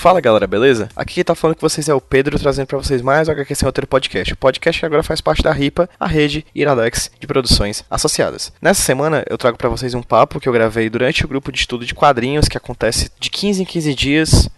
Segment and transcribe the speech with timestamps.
[0.00, 0.88] Fala galera, beleza?
[0.96, 3.54] Aqui quem tá falando com vocês é o Pedro, trazendo para vocês mais o HQ
[3.54, 4.32] Sem Roteiro Podcast.
[4.32, 8.50] O podcast que agora faz parte da RIPA, a rede Iradex de produções associadas.
[8.62, 11.58] Nessa semana eu trago para vocês um papo que eu gravei durante o grupo de
[11.58, 14.48] estudo de quadrinhos que acontece de 15 em 15 dias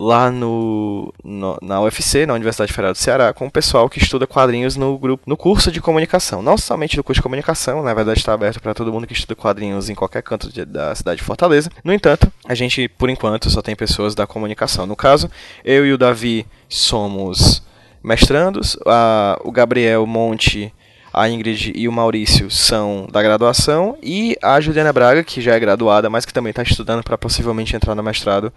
[0.00, 4.26] lá no, no, na UFC, na Universidade Federal do Ceará, com o pessoal que estuda
[4.26, 6.40] quadrinhos no grupo, no curso de comunicação.
[6.40, 9.36] Não somente no curso de comunicação, na verdade está aberto para todo mundo que estuda
[9.36, 11.70] quadrinhos em qualquer canto de, da cidade de Fortaleza.
[11.84, 14.86] No entanto, a gente, por enquanto, só tem pessoas da comunicação.
[14.86, 15.30] No caso,
[15.62, 17.62] eu e o Davi somos
[18.02, 20.72] mestrandos, a, o Gabriel Monte
[21.12, 25.60] a Ingrid e o Maurício são da graduação e a Juliana Braga, que já é
[25.60, 28.52] graduada, mas que também está estudando para possivelmente entrar no mestrado,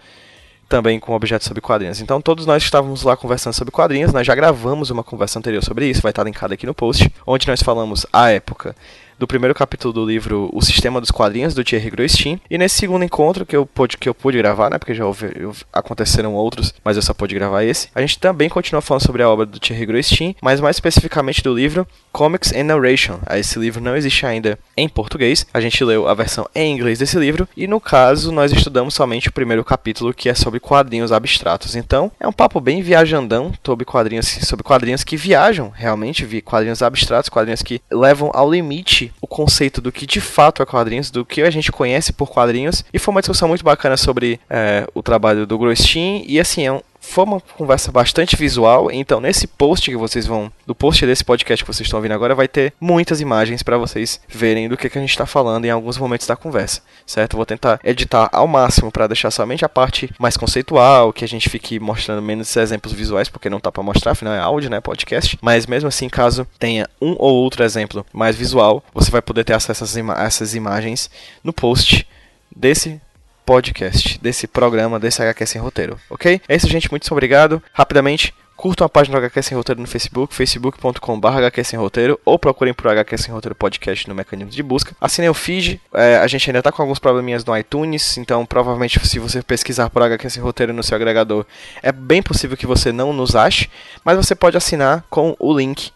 [0.68, 2.02] também com objetos sobre quadrinhos.
[2.02, 5.88] Então todos nós estávamos lá conversando sobre quadrinhos, nós já gravamos uma conversa anterior sobre
[5.88, 8.76] isso, vai estar linkado aqui no post, onde nós falamos a época
[9.24, 12.42] do primeiro capítulo do livro O Sistema dos Quadrinhos, do Thierry Groistin.
[12.50, 15.32] E nesse segundo encontro que eu pude, que eu pude gravar, né, porque já houve,
[15.72, 19.30] aconteceram outros, mas eu só pude gravar esse, a gente também continua falando sobre a
[19.30, 23.18] obra do Thierry Groistin, mas mais especificamente do livro Comics and Narration.
[23.32, 27.18] Esse livro não existe ainda em português, a gente leu a versão em inglês desse
[27.18, 31.78] livro, e no caso nós estudamos somente o primeiro capítulo, que é sobre quadrinhos abstratos.
[31.78, 37.30] Então, é um papo bem viajandão sobre quadrinhos, sobre quadrinhos que viajam, realmente, quadrinhos abstratos,
[37.30, 41.42] quadrinhos que levam ao limite o conceito do que de fato é quadrinhos, do que
[41.42, 45.46] a gente conhece por quadrinhos, e foi uma discussão muito bacana sobre é, o trabalho
[45.46, 49.98] do Grostin, e assim, é um, foi uma conversa bastante visual, então nesse post que
[49.98, 53.62] vocês vão, do post desse podcast que vocês estão ouvindo agora, vai ter muitas imagens
[53.62, 56.82] para vocês verem do que, que a gente está falando em alguns momentos da conversa,
[57.06, 57.36] certo?
[57.36, 61.50] Vou tentar editar ao máximo para deixar somente a parte mais conceitual, que a gente
[61.50, 65.38] fique mostrando menos exemplos visuais, porque não tá para mostrar, afinal é áudio, né, podcast.
[65.42, 69.54] Mas mesmo assim, caso tenha um ou outro exemplo mais visual, você vai poder ter
[69.54, 71.10] acesso a essas, ima essas imagens
[71.44, 72.08] no post
[72.56, 73.00] desse
[73.46, 76.42] podcast, desse programa, desse HQ Sem Roteiro, ok?
[76.48, 76.90] É isso, gente.
[76.90, 77.62] Muito obrigado.
[77.74, 82.40] Rapidamente, curtam a página do HQ Sem Roteiro no Facebook, facebook.com.br HQ Sem Roteiro, ou
[82.40, 84.96] procurem por HQ Sem Roteiro Podcast no mecanismo de busca.
[85.02, 89.06] Assinem o feed, é, a gente ainda está com alguns probleminhas no iTunes, então provavelmente
[89.06, 91.46] se você pesquisar por HQ Sem Roteiro no seu agregador,
[91.82, 93.70] é bem possível que você não nos ache,
[94.04, 95.92] mas você pode assinar com o link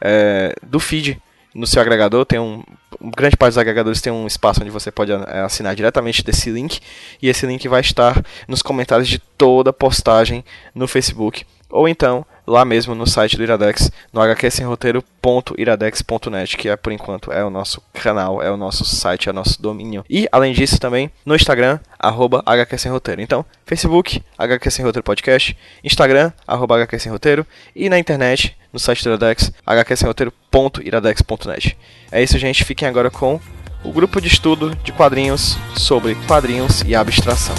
[0.00, 1.20] é, do feed
[1.58, 2.62] no seu agregador, tem um
[3.14, 6.80] grande parte dos agregadores tem um espaço onde você pode eh, assinar diretamente desse link
[7.22, 12.64] e esse link vai estar nos comentários de toda postagem no Facebook ou então lá
[12.64, 18.42] mesmo no site do Iradex, no hqsemroteiro.iradex.net, que é por enquanto é o nosso canal,
[18.42, 20.04] é o nosso site, é o nosso domínio.
[20.08, 23.20] E além disso também no Instagram, arroba hqsemroteiro.
[23.20, 27.46] Então, Facebook, HQ Sem Roteiro Podcast, Instagram, arroba HQ Sem Roteiro,
[27.76, 31.76] e na internet, no site do Iradex, hqsemroteiro.iradex.net.
[32.10, 32.64] É isso, gente.
[32.64, 33.38] Fiquem agora com
[33.84, 37.54] o grupo de estudo de quadrinhos sobre quadrinhos e abstração.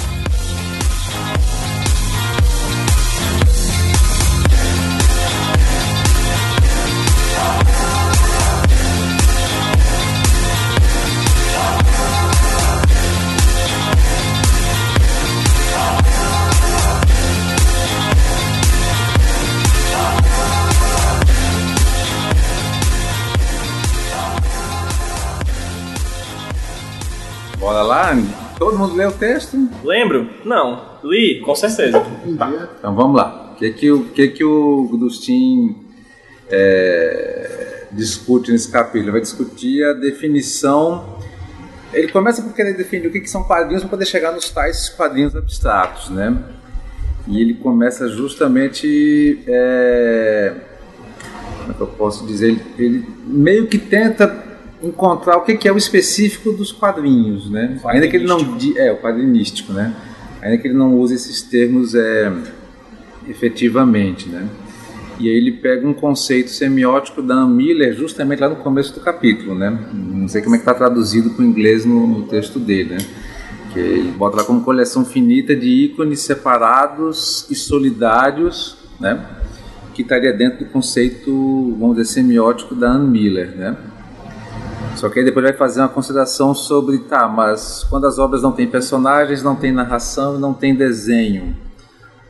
[27.70, 28.18] Bora lá?
[28.58, 29.56] Todo mundo leu o texto?
[29.84, 30.28] Lembro?
[30.44, 30.98] Não.
[31.04, 32.04] Li, com certeza.
[32.36, 32.68] Tá.
[32.80, 33.52] Então vamos lá.
[33.54, 35.76] O que, que, o, que, que o Gustin
[36.50, 39.04] é, discute nesse capítulo?
[39.04, 41.20] Ele vai discutir a definição.
[41.94, 44.90] Ele começa por querer definir o que, que são quadrinhos para poder chegar nos tais
[44.90, 46.36] quadrinhos abstratos, né?
[47.28, 49.44] E ele começa justamente.
[49.46, 50.56] É,
[51.60, 52.48] como é que eu posso dizer?
[52.48, 54.49] Ele, ele meio que tenta
[54.82, 57.78] encontrar o que é o específico dos quadrinhos, né?
[57.86, 58.40] Ainda que ele não
[58.78, 59.94] é o quadrinístico, né?
[60.42, 62.32] Ainda que ele não use esses termos é,
[63.28, 64.48] efetivamente, né?
[65.20, 69.02] E aí ele pega um conceito semiótico da Ann Miller justamente lá no começo do
[69.02, 69.78] capítulo, né?
[69.94, 72.98] Não sei como é que está traduzido para o inglês no, no, texto dele, né?
[73.74, 79.22] Que ele bota lá como coleção finita de ícones separados e solidários, né?
[79.94, 83.76] Que estaria dentro do conceito, vamos dizer, semiótico da Ann Miller, né?
[85.00, 88.52] Só que aí depois vai fazer uma consideração sobre, tá, mas quando as obras não
[88.52, 91.56] têm personagens, não tem narração não tem desenho,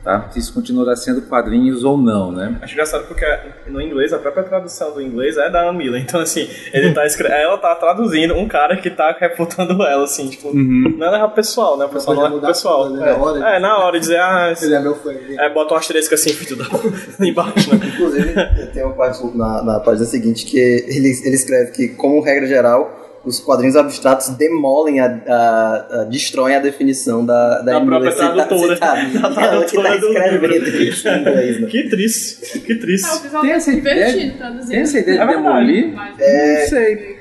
[0.02, 0.30] tá?
[0.36, 2.56] Isso continuará sendo quadrinhos ou não, né?
[2.62, 3.24] Acho engraçado porque
[3.66, 6.00] no inglês, a própria tradução do inglês é da Anne Miller.
[6.10, 7.28] Então, assim, ele tá escre...
[7.28, 10.94] ela tá traduzindo um cara que tá refutando ela, assim, tipo, uhum.
[10.96, 11.84] não é pessoal, né?
[11.84, 12.90] O pessoal não, é pessoal.
[12.90, 13.10] Né?
[13.10, 13.12] É.
[13.12, 15.12] Na hora, é, na hora de dizer, ah, ele é meu fã.
[15.12, 16.64] É, bota um asterisco assim, tudo
[17.24, 17.86] embaixo, né?
[17.94, 18.34] Inclusive,
[18.72, 22.99] tem uma parte na, na página seguinte que ele, ele escreve que, como regra geral,
[23.24, 28.74] os quadrinhos abstratos demolem, a, a, a destroem a definição da, da, da própria tradutora.
[28.74, 31.66] Citada, da tradutora que tá escrevendo isso em inglês, né?
[31.70, 33.20] Que triste, que É, o triste.
[33.22, 34.66] pessoal Tem essa divertido ideia-.
[34.68, 35.42] Tem essa ideia É de verdade.
[35.66, 35.94] demolir?
[35.94, 37.18] Mas- Não sei.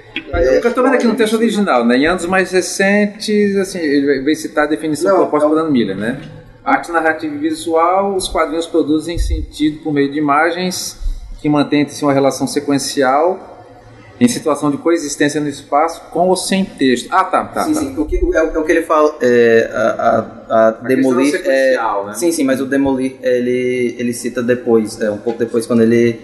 [0.58, 1.98] o que eu tô vendo aqui no texto original, né?
[1.98, 5.62] Em anos mais recentes, assim, ele vai citar a definição Não, proposta é o- por
[5.64, 6.20] Dan Miller, né?
[6.64, 10.98] Arte narrativa e visual, os quadrinhos produzem sentido por meio de imagens
[11.42, 13.59] que mantêm entre si uma relação sequencial
[14.20, 17.08] em situação de coexistência no espaço com ou sem texto.
[17.12, 17.64] Ah, tá, tá.
[17.64, 17.80] sim, tá.
[17.80, 17.96] sim.
[17.98, 19.16] O que, é, o- é o que ele fala.
[19.22, 21.34] É, a, a, a demolir.
[21.36, 22.14] É, sequencial, né?
[22.16, 26.20] Sim, sim, mas o demolir ele, ele cita depois, é, um pouco depois, quando ele,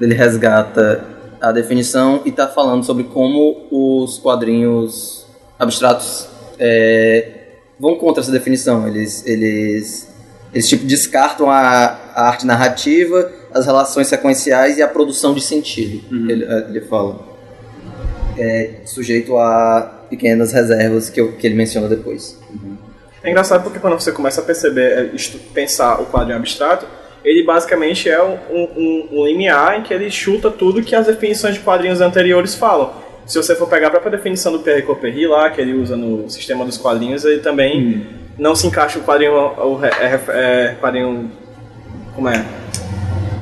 [0.00, 1.04] ele resgata
[1.40, 5.24] a definição e está falando sobre como os quadrinhos
[5.58, 6.26] abstratos
[6.58, 7.28] é,
[7.78, 8.86] vão contra essa definição.
[8.88, 10.08] Eles, eles,
[10.52, 16.02] eles tipo, descartam a, a arte narrativa, as relações sequenciais e a produção de sentido.
[16.30, 17.28] Ele, ele fala.
[18.38, 22.38] É, sujeito a pequenas reservas que, eu- que ele menciona depois.
[23.22, 25.18] É engraçado porque quando você começa a perceber, é,
[25.52, 26.86] pensar o quadrinho abstrato,
[27.22, 31.54] ele basicamente é um, um, um limiar em que ele chuta tudo que as definições
[31.54, 32.94] de quadrinhos anteriores falam.
[33.26, 36.28] Se você for pegar a própria definição do Pierre Copperry lá, que ele usa no
[36.30, 38.06] sistema dos quadrinhos, ele também
[38.38, 41.30] não se encaixa o quadrinho, o, é, é, quadrinho
[42.14, 42.42] como é?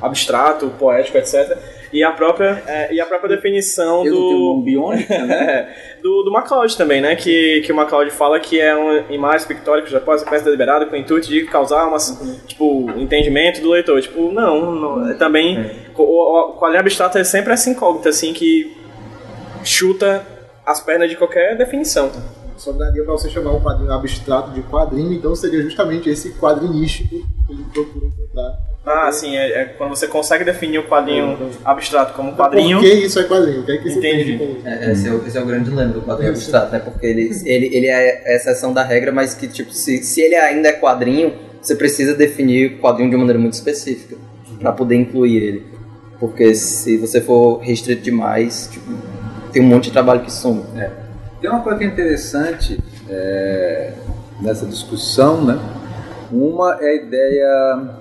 [0.01, 1.57] Abstrato, poético, etc.
[1.93, 5.45] E a própria, é, e a própria definição Eu do mão biônica, né?
[5.45, 7.17] É, do, do MacLeod também, né?
[7.17, 10.95] Que, que o MacLeod fala que é uma imagem pictórica já pode ser deliberada com
[10.95, 11.99] o intuito de causar uma,
[12.47, 14.01] tipo, entendimento do leitor.
[14.01, 18.33] Tipo, não, não é também o, o, o quadrinho abstrato é sempre essa incógnita, assim,
[18.33, 18.77] que
[19.65, 20.27] chuta
[20.65, 22.11] as pernas de qualquer definição.
[22.57, 27.09] Só daria pra você chamar um quadrinho abstrato de quadrinho, então seria justamente esse quadrinístico
[27.47, 28.68] que ele procura encontrar.
[28.91, 32.79] Ah, sim, é, é quando você consegue definir o quadrinho abstrato como quadrinho.
[32.79, 33.61] Por que isso é quadrinho?
[33.61, 34.59] O que é que Entendi.
[34.65, 36.45] É, esse, é o, esse é o grande dilema do quadrinho Isso.
[36.45, 36.79] abstrato, né?
[36.79, 40.35] Porque ele, ele, ele é a exceção da regra, mas que, tipo, se, se ele
[40.37, 44.17] ainda é quadrinho, você precisa definir o quadrinho de uma maneira muito específica
[44.59, 45.67] para poder incluir ele.
[46.19, 48.91] Porque se você for restrito demais, tipo,
[49.53, 50.65] tem um monte de trabalho que some.
[51.41, 53.93] Tem uma coisa que é interessante é,
[54.41, 55.59] nessa discussão, né?
[56.33, 57.98] Uma é a ideia.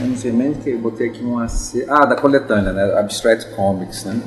[0.00, 1.46] Eu não sei nem que eu botei aqui uma.
[1.88, 2.98] Ah, da coletânea, né?
[2.98, 4.20] Abstract Comics, né?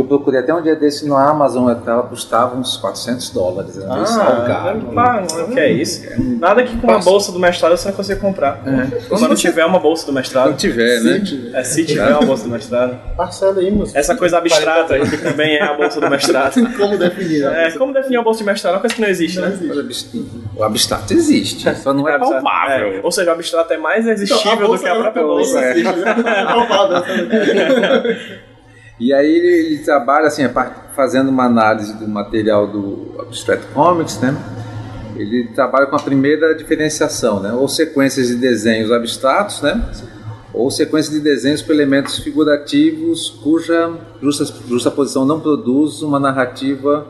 [0.00, 3.76] Que eu procurei até um dia desse no Amazon, ela custava uns 400 dólares.
[3.76, 4.86] Era meio salgado.
[4.96, 6.02] Ah, o que é isso?
[6.38, 8.60] Nada que com uma bolsa do mestrado você não consiga comprar.
[9.08, 10.44] Quando tiver uma bolsa do mestrado.
[10.50, 11.22] Quando tiver, né?
[11.54, 12.98] É, se tiver uma bolsa do mestrado.
[13.16, 13.96] Parcela aí, moço.
[13.96, 16.54] Essa coisa abstrata aí, que também é a bolsa do mestrado.
[16.78, 17.40] Como definir?
[17.44, 17.66] né?
[17.66, 18.72] É, como definir uma bolsa de mestrado?
[18.72, 19.58] É uma coisa que não existe, Não né?
[19.60, 20.24] existe.
[20.56, 22.42] O abstrato existe, só não é abstrato.
[22.44, 22.86] palpável.
[22.94, 25.60] É, ou seja, o abstrato é mais existível Então, do que a própria é- bolsa.
[25.60, 25.90] é, né?
[26.40, 28.40] É palpável, essa-
[29.00, 30.42] E aí ele, ele trabalha assim,
[30.94, 34.36] fazendo uma análise do material do Abstract Comics, né?
[35.16, 37.50] Ele trabalha com a primeira diferenciação, né?
[37.50, 39.90] Ou sequências de desenhos abstratos, né?
[40.52, 47.06] Ou sequências de desenhos com elementos figurativos cuja justa, justaposição não produz uma narrativa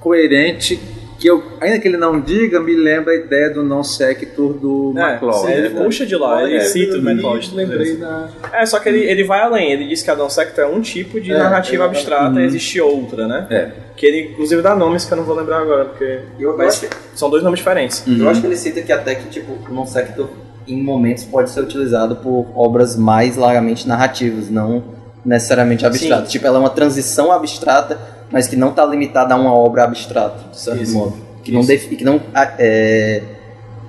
[0.00, 0.78] coerente
[1.22, 4.92] que eu, ainda que ele não diga, me lembra a ideia do non sequitur do
[4.96, 5.52] É, MacLeod.
[5.52, 5.80] ele né?
[5.84, 6.60] puxa de lá, ele É.
[6.64, 7.54] cita o MacLeod.
[7.54, 8.28] Lembrei da.
[8.52, 10.80] É, só que ele, ele vai além, ele diz que a non sector é um
[10.80, 13.46] tipo de É, narrativa abstrata e existe outra, né?
[13.50, 13.70] É.
[13.96, 17.30] Que ele inclusive dá nomes que eu não vou lembrar agora, porque Eu mas são
[17.30, 18.02] dois nomes diferentes.
[18.08, 20.28] Eu acho que ele cita que até que, tipo, o non sector
[20.66, 24.82] em momentos pode ser utilizado por obras mais largamente narrativas, não
[25.24, 26.32] necessariamente abstratas.
[26.32, 27.96] Tipo, ela é uma transição abstrata,
[28.32, 30.94] mas que não está limitada a uma obra abstrata, de certo Isso.
[30.96, 31.14] modo.
[31.44, 33.20] Que não, defi- que não ah, é,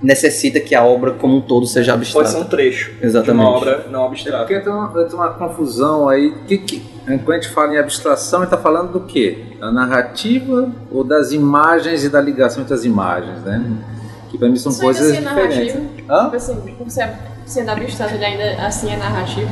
[0.01, 2.45] necessita que a obra como um todo seja Pode ser abstrata.
[2.45, 3.45] um trecho de Exatamente.
[3.45, 4.45] uma obra não É abstrata.
[4.45, 6.33] porque tem uma, tem uma confusão aí.
[6.47, 9.45] Que, que, quando a gente fala em abstração, ele está falando do quê?
[9.59, 13.63] Da narrativa ou das imagens e da ligação entre as imagens, né?
[14.29, 15.75] Que para mim são Isso ainda coisas assim é diferentes.
[15.75, 16.12] narrativo.
[16.12, 16.23] Hã?
[16.25, 17.09] Tipo assim, ser
[17.45, 19.50] sendo abstrato, ele ainda assim é narrativo.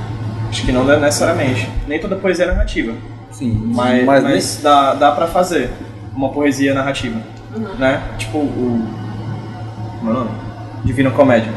[0.50, 1.70] Acho que não é necessariamente.
[1.88, 2.94] Nem toda poesia é narrativa.
[3.42, 5.72] Sim, Mas, mas, mas, dá, dá pra fazer
[6.16, 7.20] uma poesia narrativa.
[7.56, 7.74] Uhum.
[7.80, 8.00] Né?
[8.20, 8.88] Tipo o.
[9.98, 10.30] Como é o nome?
[10.86, 11.52] Divina Comédia.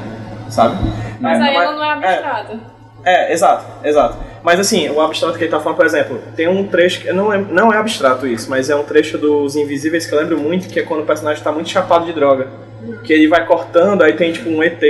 [0.48, 0.76] Sabe?
[1.20, 2.58] Mas É, aí ela não é abstrata.
[3.04, 4.16] É, exato, exato.
[4.42, 7.30] Mas assim, o abstrato que ele tá falando, por exemplo, tem um trecho que não
[7.30, 10.68] é, não é abstrato isso, mas é um trecho dos Invisíveis que eu lembro muito,
[10.68, 12.48] que é quando o personagem tá muito chapado de droga.
[13.04, 14.82] Que ele vai cortando, aí tem tipo um ET,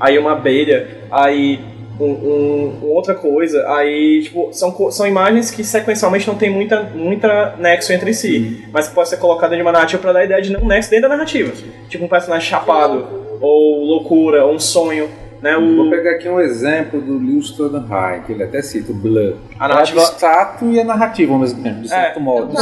[0.00, 1.60] aí uma abelha, aí
[2.00, 7.54] um, um- outra coisa, aí tipo, são, são imagens que sequencialmente não tem muita, muita
[7.58, 10.42] nexo entre si, mas que pode ser colocada de uma narrativa pra dar a ideia
[10.42, 11.52] de não nexo dentro da narrativa.
[11.88, 13.06] Tipo um personagem chapado,
[13.40, 15.08] ou loucura, ou um sonho.
[15.42, 18.94] Né, Vou o, pegar aqui um exemplo do Lewis Stoldenheim, que ele até cita, o
[18.94, 19.34] Blur.
[19.58, 22.22] A narrativa- É abstrato e é narrativo ao mesmo tempo, de certo É.
[22.22, 22.54] modo.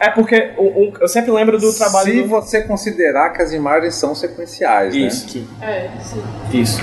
[0.00, 2.28] é porque o- o- eu sempre lembro do trabalho Se do...
[2.28, 5.38] você considerar que as imagens são sequenciais, Isso.
[5.60, 5.88] né?
[5.96, 6.22] É, sim.
[6.52, 6.82] Isso.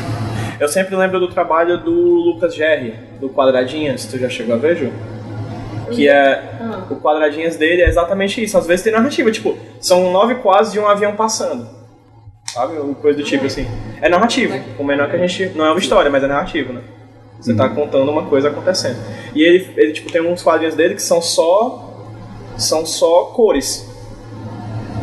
[0.60, 4.06] Eu sempre lembro do trabalho do Lucas Gerri, do Quadradinhas.
[4.06, 4.92] Tu já chegou a ver, Ju?
[5.92, 6.58] Que é.
[6.60, 6.86] Ah.
[6.90, 8.58] O Quadradinhas dele é exatamente isso.
[8.58, 11.68] Às vezes tem narrativa, tipo, são nove quadros de um avião passando.
[12.54, 12.78] Sabe?
[12.78, 13.66] Uma coisa do tipo assim.
[14.02, 14.60] É narrativo.
[14.78, 15.58] O menor que a gente.
[15.58, 16.82] Não é uma história, mas é narrativo, né?
[17.40, 18.98] Você tá contando uma coisa acontecendo.
[19.34, 21.86] E ele, ele tipo, tem uns quadrinhos dele que são só.
[22.58, 23.90] São só cores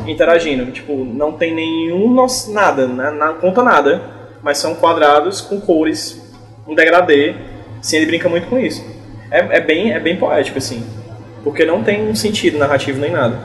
[0.07, 0.71] interagindo.
[0.71, 2.15] Tipo, não tem nenhum.
[2.49, 3.11] nada, né?
[3.11, 4.16] Não conta nada.
[4.47, 6.23] Mas são quadrados com cores,
[6.69, 7.35] um degradê.
[7.83, 8.81] Sim, ele brinca muito com isso.
[9.29, 10.87] É, é, bem, é bem poético, assim.
[11.43, 13.37] Porque não tem um sentido narrativo nem nada.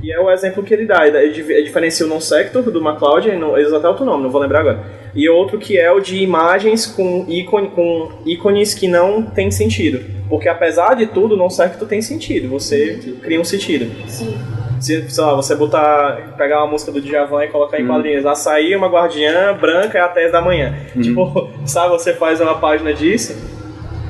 [0.00, 1.08] E é o exemplo que ele dá.
[1.08, 4.60] Ele ele diferencia o non-sector do MacLeod, não- eles até outro nome, não vou lembrar
[4.60, 4.78] agora.
[5.12, 10.00] E outro que é o de imagens com, ícone, com ícones que não tem sentido.
[10.28, 12.48] Porque apesar de tudo, o non-sector tem sentido.
[12.50, 13.90] Você cria um sentido.
[14.06, 14.38] Sim.
[14.80, 18.74] Se, sei lá, você botar, pegar uma música do Djavan e colocar em quadrinhos, açaí,
[18.76, 20.74] uma guardiã branca é a 10 da manhã.
[21.00, 23.36] Tipo, sabe, você faz uma página disso,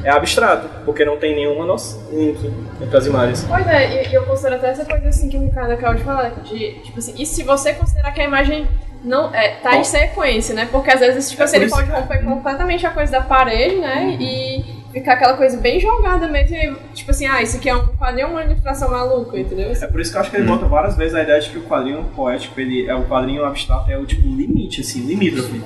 [0.05, 2.39] é abstrato, porque não tem nenhuma noção link
[2.81, 3.45] entre as imagens.
[3.49, 6.31] Pois é, e eu considero até essa coisa assim que o Ricardo acabou de falar,
[6.45, 8.67] de, tipo assim, e se você considerar que a imagem
[9.05, 10.69] não é, tá em sequência, né?
[10.71, 13.77] Porque às vezes, tipo É assim, ele isso- pode romper completamente a coisa da parede,
[13.77, 14.17] né?
[14.21, 17.87] E ficar aquela coisa bem jogada mesmo, e, tipo assim, ah, isso aqui é um
[17.88, 19.71] quadrinho uma ilustração maluca, entendeu?
[19.71, 21.59] É por isso que eu acho que ele bota várias vezes a ideia de que
[21.59, 25.62] o quadrinho poético, ele é o quadrinho abstrato, é o tipo limite, assim, limítrofe.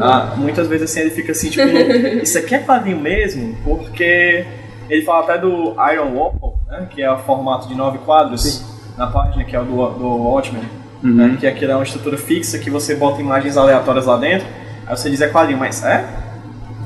[0.00, 1.66] Ah, muitas vezes assim ele fica assim, tipo,
[2.22, 3.56] isso aqui é quadrinho mesmo?
[3.64, 4.44] Porque
[4.88, 8.64] ele fala até do Iron Waffle, né, que é o formato de nove quadros
[8.96, 10.62] na página, que é o do, do Watchmen,
[11.02, 14.46] né, que aquilo é uma estrutura fixa que você bota imagens aleatórias lá dentro,
[14.86, 16.04] aí você diz é quadrinho, mas é?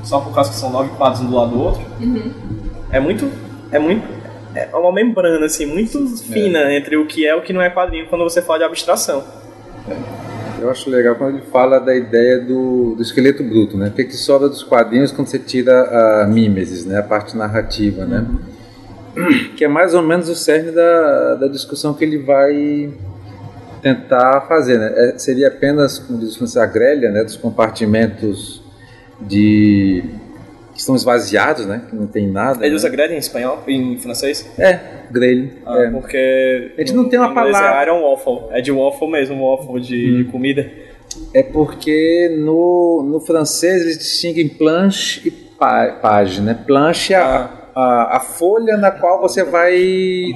[0.03, 1.81] Só por causa que são nove quadros um do lado do outro?
[2.91, 3.29] É muito.
[3.71, 4.05] É muito.
[4.53, 7.69] É uma membrana, assim, muito fina entre o que é e o que não é
[7.69, 9.23] quadrinho quando você fala de abstração.
[10.61, 13.87] Eu acho legal quando ele fala da ideia do, do esqueleto bruto, né?
[13.87, 16.99] O que, que sobra dos quadrinhos quando você tira a mimesis, né?
[16.99, 18.25] A parte narrativa, né?
[19.57, 22.93] Que é mais ou menos o cerne da, da discussão que ele vai
[23.81, 24.93] tentar fazer, né?
[24.95, 27.23] É, seria apenas, como diz o Francis, a grelha, né?
[27.23, 28.62] Dos compartimentos
[29.27, 30.03] de
[30.73, 31.83] que estão esvaziados, né?
[31.89, 32.59] Que não tem nada.
[32.61, 32.75] Ele né?
[32.75, 34.49] usa grelha em espanhol, em francês?
[34.57, 34.79] É,
[35.11, 35.51] grelha.
[35.65, 35.89] Ah, é.
[35.91, 36.73] porque.
[36.77, 38.39] A gente não tem uma inglês palavra- É Iron Waffle.
[38.51, 40.69] É de waffle mesmo, waffle de, de comida.
[41.33, 45.31] É porque no, no francês eles distinguem planche e
[46.01, 46.53] página.
[46.53, 46.63] né?
[46.65, 49.77] Planche é a, a, a folha na qual você vai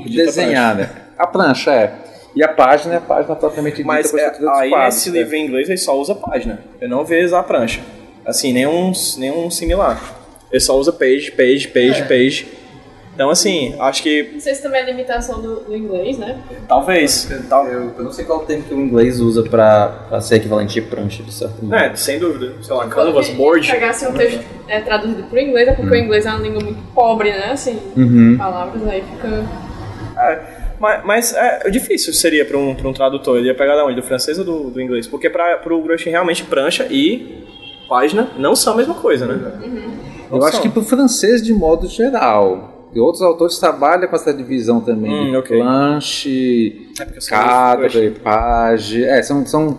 [0.08, 0.89] desenhar, né?
[1.17, 1.94] A prancha é.
[2.36, 5.20] E a página é a página propriamente dita Mas a é, aí quadros, nesse né?
[5.20, 6.60] livro em inglês ele só usa página.
[6.79, 7.82] Eu não vejo usar prancha.
[8.27, 10.15] Assim, nenhum, nenhum similar.
[10.51, 12.48] Ele só usa page, page, page, page.
[13.15, 16.39] Então, assim, acho que Não sei se também é a limitação do, do inglês, né?
[16.67, 17.27] talvez.
[17.50, 20.75] Tal, Eu, eu não sei qual termo que o inglês usa pra, pra ser equivalente
[20.75, 21.74] de prancha, de certo modo.
[21.75, 22.53] é, sem dúvida.
[22.62, 23.65] Sei lá, Porque canvas, board.
[23.65, 26.62] Se pegasse um texto é, traduzido pro inglês, é porque o inglês é uma língua
[26.63, 27.51] muito pobre, né?
[27.53, 28.36] Assim, Uhum.
[28.38, 29.43] palavras aí fica.
[30.19, 30.39] É,
[30.79, 33.38] mas, mas é difícil seria para um, pra um tradutor.
[33.39, 33.96] Ele ia pegar da onde?
[33.96, 35.07] Do francês ou do, do inglês?
[35.07, 37.48] Porque para o Grushin realmente prancha e
[37.88, 39.36] página não são a mesma coisa, né?
[40.29, 42.89] Não Eu acho que para o francês de modo geral.
[42.94, 45.12] E outros autores trabalham com essa divisão também.
[45.12, 45.58] Hum, de ok.
[45.60, 49.03] planche, É cadre, page.
[49.03, 49.77] É, são, são,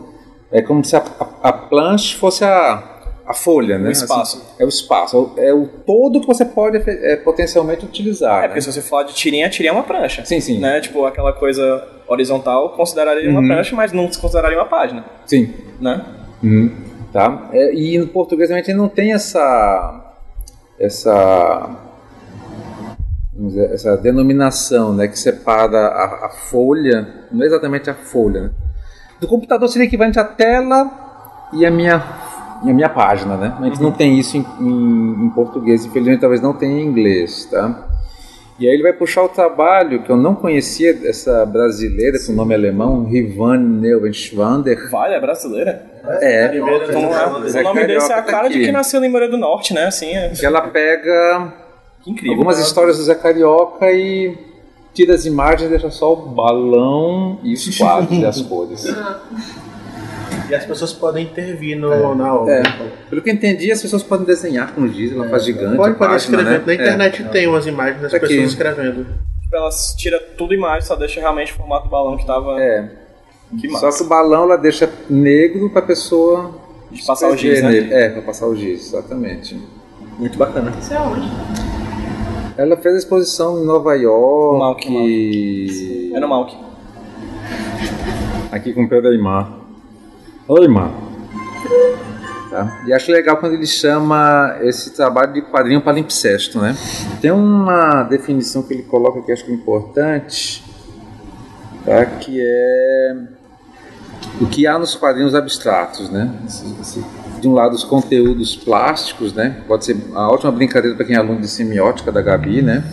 [0.52, 1.02] é como se a,
[1.42, 2.82] a, a planche fosse a,
[3.26, 3.90] a folha, né?
[3.90, 4.36] espaço.
[4.38, 5.16] Assim, é o espaço.
[5.38, 8.38] É o, é o todo que você pode é, potencialmente utilizar.
[8.38, 8.48] É né?
[8.48, 10.24] porque se você falar de tirinha, tirinha é uma prancha.
[10.24, 10.58] Sim, sim.
[10.58, 10.80] Né?
[10.80, 13.48] Tipo, aquela coisa horizontal consideraria uma Uhum.
[13.48, 15.04] prancha, mas não se consideraria uma página.
[15.26, 15.52] Sim.
[15.80, 16.04] Né?
[16.42, 16.70] Uhum.
[17.12, 17.48] Tá?
[17.52, 20.14] É, e no português a gente não tem essa
[20.78, 21.70] essa
[23.32, 28.42] dizer, essa denominação, né, que separa a, a folha, não é exatamente a folha.
[28.42, 28.50] Né?
[29.20, 32.04] Do computador seria equivalente à tela e a minha
[32.64, 33.56] e a minha página, né?
[33.60, 37.46] A gente não tem isso em, em, em português, infelizmente talvez não tenha em inglês,
[37.46, 37.88] tá?
[38.58, 42.54] E aí ele vai puxar o trabalho que eu não conhecia essa brasileira com nome
[42.54, 44.90] alemão, Rivan Neuenschwander.
[44.90, 45.86] Vale, é brasileira?
[46.20, 46.48] É, é,
[47.48, 48.64] Zé o nome desse é a Carioca tá cara de aqui.
[48.66, 49.86] que nasceu em Moreira do Norte, né?
[49.86, 51.52] Assim, é que ela pega
[52.02, 52.32] que incrível.
[52.32, 54.36] algumas histórias do Zé Carioca e
[54.94, 58.84] tira as imagens e deixa só o balão e os quadros e as cores.
[60.48, 62.54] E as pessoas podem intervir no, na obra.
[62.54, 62.62] É.
[63.10, 65.76] Pelo que eu entendi, as pessoas podem desenhar com giz, ela faz gigante.
[65.76, 66.44] Pode, pode escrever.
[66.44, 66.62] né?
[66.64, 66.74] Na É.
[66.74, 68.28] internet tem umas imagens das Tá aqui.
[68.28, 69.04] pessoas escrevendo.
[69.42, 72.58] Tipo, ela tira tudo imagem, só deixa realmente o formato do balão que tava.
[72.62, 72.88] É.
[73.60, 73.98] Que Só massa.
[73.98, 76.54] que o balão ela deixa negro para a pessoa
[76.90, 77.68] De passar o giz, né?
[77.70, 77.94] nele.
[77.94, 79.58] É, pra passar o giz, exatamente.
[80.18, 80.72] Muito bacana.
[80.80, 81.28] Isso é onde?
[82.58, 84.90] Ela fez a exposição em Nova York.
[84.90, 86.56] Malk, É no Malk.
[88.50, 89.52] Aqui com o Pedro Aymar.
[90.48, 90.90] Oi, Aymar.
[92.50, 92.82] Tá?
[92.86, 96.74] E acho legal quando ele chama esse trabalho de quadrinho palimpsesto, né?
[97.20, 100.64] Tem uma definição que ele coloca que acho que é importante,
[101.84, 102.06] tá?
[102.06, 103.16] que é
[104.40, 106.32] o que há nos quadrinhos abstratos, né?
[107.40, 109.62] De um lado, os conteúdos plásticos, né?
[109.66, 112.84] Pode ser a ótima brincadeira para quem é aluno de semiótica da Gabi, né?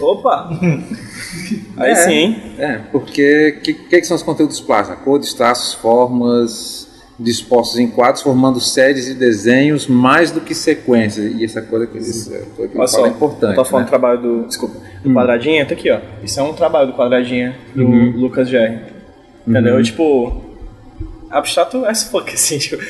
[0.00, 0.50] Opa!
[1.76, 1.94] Aí É.
[1.94, 2.42] sim, hein?
[2.58, 5.02] É, porque o que, que, são os conteúdos plásticos?
[5.02, 6.86] Cores, traços, formas
[7.18, 11.32] dispostos em quadros, formando séries de desenhos mais do que sequências.
[11.34, 13.52] E essa coisa que eles, coisa que Olha só, é importante.
[13.52, 13.86] eu tô falando né?
[13.86, 14.46] do trabalho do.
[14.46, 15.98] Desculpa, do quadradinho, tá aqui, ó.
[16.22, 18.10] Isso é um trabalho do quadradinho do Uhum.
[18.18, 18.80] Lucas Jerry.
[19.46, 19.82] Entendeu?
[19.82, 20.44] Tipo.
[21.38, 22.82] Abstrato as fuck, assim, tipo,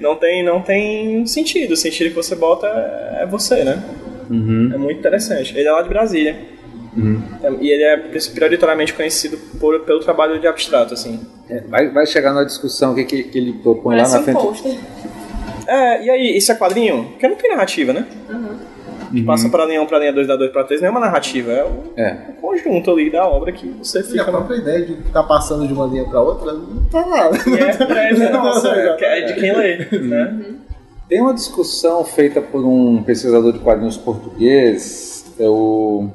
[0.00, 1.72] não tem, não tem sentido.
[1.72, 3.82] O sentido que você bota é é você, né?
[4.30, 4.70] Uhum.
[4.74, 5.56] É muito interessante.
[5.56, 6.36] Ele é lá de Brasília.
[7.42, 7.96] É, E ele é
[8.34, 11.20] prioritariamente conhecido por, pelo trabalho de abstrato, assim.
[11.48, 14.22] É, vai, vai chegar na discussão o que, que, que ele propõe Parece lá na
[14.22, 14.40] um frente.
[14.40, 14.74] pôster.
[15.66, 17.08] É, e aí, isso é quadrinho?
[17.12, 18.06] Porque não tem narrativa, né?
[19.10, 21.00] Que passa pra linha 1, pra linha 2, da 2 pra 3, não é uma
[21.00, 22.16] narrativa, é o, É.
[22.30, 24.24] o conjunto ali da obra que você E a fica.
[24.24, 27.30] própria ideia de estar passando de uma linha pra outra não tá lá.
[27.46, 30.44] E é, é, nossa, Não, é, é de quem lê, né?
[31.08, 36.08] Tem uma discussão feita por um pesquisador de quadrinhos português, é o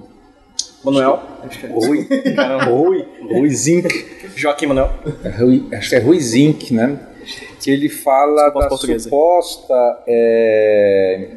[0.83, 1.21] Manuel?
[1.43, 1.69] Acho que é.
[1.69, 2.07] Rui.
[2.67, 4.05] Rui, Rui Zink.
[4.36, 4.89] Joaquim Manuel.
[5.24, 7.00] É Rui- acho que é Rui Zink, né?
[7.62, 9.00] Que ele fala da é.
[9.00, 9.74] suposta
[10.07, 11.29] é,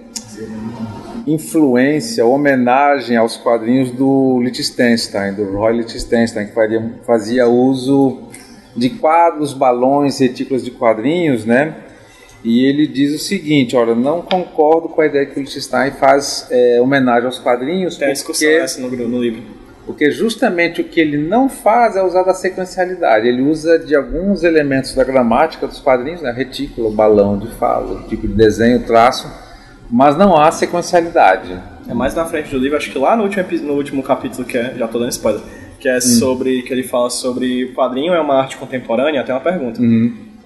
[1.27, 8.23] influência, homenagem aos quadrinhos do Liechtenstein, do Roy Liechtenstein, que faria, fazia uso
[8.77, 11.75] de quadros, balões, retículas de quadrinhos, né?
[12.43, 16.47] E ele diz o seguinte, olha, não concordo com a ideia que o Liechtenstein faz
[16.51, 19.43] é, homenagem aos quadrinhos, Tem porque essa no, no livro.
[19.87, 23.27] porque justamente o que ele não faz é usar da sequencialidade.
[23.27, 26.33] Ele usa de alguns elementos da gramática dos quadrinhos, né?
[26.33, 29.27] retículo, balão de fala, tipo de desenho, traço,
[29.91, 31.59] mas não há sequencialidade.
[31.89, 34.57] É mais na frente do livro, acho que lá no último, no último capítulo, que
[34.57, 35.43] é, já tô dando spoiler,
[35.79, 39.41] que é sobre, que ele fala sobre o quadrinho é uma arte contemporânea, tem uma
[39.41, 39.81] pergunta.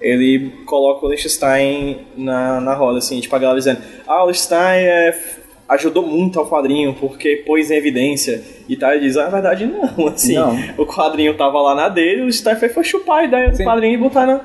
[0.01, 4.83] Ele coloca o Liechtenstein na, na roda, assim, tipo a galera dizendo, ah, o Liechtenstein
[4.83, 5.19] é,
[5.69, 9.65] ajudou muito ao quadrinho, porque pôs em evidência e tal, ele diz, ah, na verdade
[9.65, 10.57] não, assim, Não.
[10.77, 13.63] o quadrinho tava lá na dele, o Liechtenstein foi, chupar a ideia do Sim.
[13.65, 14.41] quadrinho e botar na,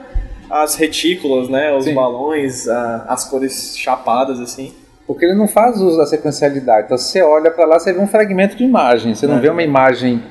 [0.50, 1.94] as retículas, né, os Sim.
[1.94, 4.72] balões, a- as cores chapadas, assim.
[5.06, 6.86] Porque ele não faz uso da sequencialidade.
[6.86, 9.14] Então você olha para lá, você vê um fragmento de imagem.
[9.14, 9.40] Você não É.
[9.40, 10.22] vê uma imagem,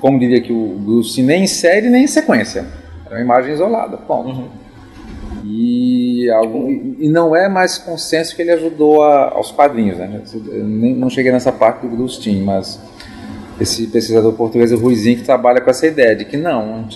[0.00, 2.66] como diria que o Bruce, nem em série nem em sequência.
[3.10, 4.48] É uma imagem isolada, ponto.
[5.46, 10.20] E, algum- e não é mais consenso que ele ajudou a- aos quadrinhos, né?
[10.52, 12.80] Eu nem, não cheguei nessa parte do Gustin, mas
[13.60, 16.86] esse pesquisador português, o Ruizinho, que trabalha com essa ideia de que não,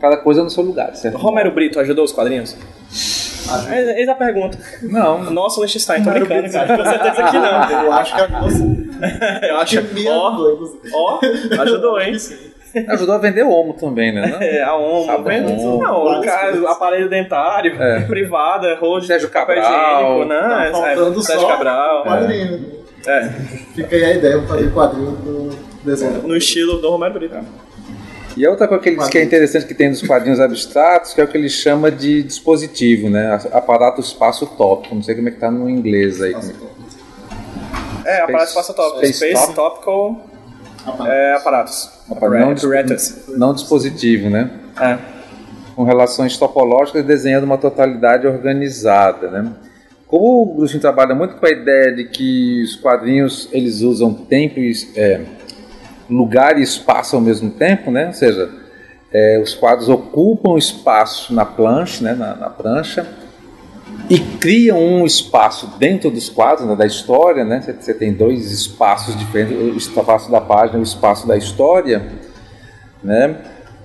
[0.00, 1.16] cada coisa no seu lugar, certo?
[1.18, 2.56] Romero Brito ajudou os quadrinhos?
[3.72, 4.58] Eis eis a pergunta.
[4.82, 6.66] Não, Nossa, o Liechtenstein, tô Romero brincando, Brito.
[6.66, 6.76] cara.
[6.78, 7.82] Com certeza que não.
[7.84, 8.58] Eu acho que a moça
[9.48, 9.82] Eu acho.
[9.94, 10.50] me Ó,
[10.94, 11.20] ó,
[11.62, 12.16] ajudou, hein?
[12.88, 14.26] ajudou a vender homo também, né?
[14.28, 14.38] Não?
[14.42, 15.24] É, a OMO, Sabão.
[15.24, 15.50] vendo?
[15.78, 17.76] Não, o cara, aparelho dentário,
[18.06, 19.58] privada, rolo Sérgio Cabral.
[19.58, 20.40] higiênico, né?
[20.40, 22.02] Tá faltando é, Sérgio só Cabral.
[22.04, 22.82] quadrinho.
[23.06, 23.28] É,
[23.74, 25.50] Fica aí a ideia, vou fazer quadrinho do
[25.84, 26.22] desenho.
[26.22, 27.36] no estilo do Romero Brito.
[28.36, 31.12] E a outra coisa que ele diz que é interessante que tem nos quadrinhos abstratos,
[31.12, 33.38] que é o que ele chama de dispositivo, né?
[33.52, 34.94] Aparato espaço tópico.
[34.94, 36.32] Não sei como é que tá no inglês aí.
[36.32, 36.44] como
[38.06, 39.06] é É, aparato espaço tópico.
[39.06, 40.20] Space Space top- Topical
[40.86, 41.10] Aparato.
[41.12, 41.90] é, aparatos.
[42.08, 43.14] Não, dis- Apparatus.
[43.36, 44.50] não dispositivo, né?
[44.80, 44.98] É.
[45.76, 49.52] Com relações topológicas, desenhando uma totalidade organizada, né?
[50.06, 54.58] Como o Grushin trabalha muito com a ideia de que os quadrinhos eles usam tempo
[54.58, 55.20] e é,
[56.16, 58.06] lugar e espaço ao mesmo tempo, né?
[58.08, 58.50] Ou seja,
[59.12, 62.14] é, os quadros ocupam espaço na plancha, né?
[62.14, 63.06] na, na prancha,
[64.08, 67.62] e criam um espaço dentro dos quadros, né, da história, né?
[67.78, 72.10] Você- tem dois espaços diferentes, o espaço da página e o espaço da história,
[73.02, 73.36] né?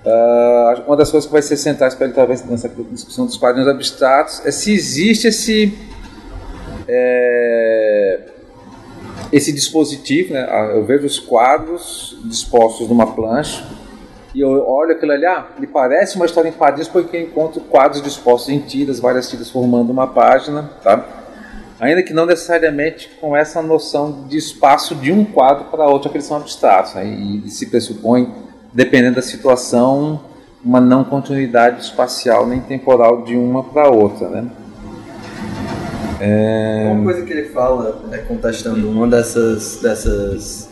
[0.05, 3.69] Ah, uma das coisas que vai ser centrais para ele talvez nessa discussão dos quadrinhos
[3.69, 5.77] abstratos é se existe esse
[6.87, 8.19] é,
[9.31, 10.47] esse dispositivo, né?
[10.75, 13.65] Eu vejo os quadros dispostos numa plancha
[14.33, 17.61] e eu olho aquilo ali, ah, me parece uma história em quadrinhos porque eu encontro
[17.61, 21.05] quadros dispostos em tiras, várias tiras formando uma página, tá?
[21.79, 26.17] Ainda que não necessariamente com essa noção de espaço de um quadro para outro, que
[26.17, 27.05] eles são abstratos, né?
[27.05, 28.33] e se pressupõe,
[28.73, 30.21] dependendo da situação,
[30.63, 34.47] uma não continuidade espacial nem temporal de uma para outra, né?
[36.91, 40.69] Uma coisa que ele fala, é, contestando uma dessas, dessas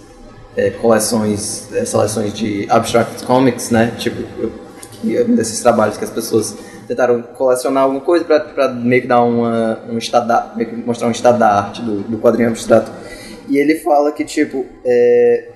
[0.55, 3.93] é, coleções, é, seleções de abstract comics, né?
[3.97, 4.23] Tipo,
[5.08, 9.21] é um desses trabalhos que as pessoas tentaram colecionar alguma coisa pra meio que dar
[9.23, 12.91] uma, um estado meio que mostrar um estado da arte do, do quadrinho abstrato.
[13.47, 15.49] E ele fala que, tipo, é,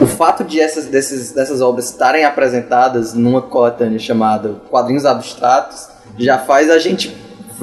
[0.00, 6.38] o fato de essas, desses, dessas obras estarem apresentadas numa coletânea chamada Quadrinhos Abstratos já
[6.38, 7.16] faz a gente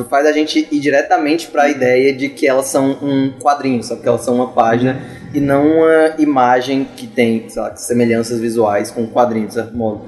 [0.09, 4.01] faz a gente ir diretamente para a ideia de que elas são um quadrinho, sabe?
[4.01, 5.01] Que elas são uma página
[5.33, 9.75] e não uma imagem que tem, sei lá, semelhanças visuais com um quadrinho, de certo
[9.75, 10.01] modo.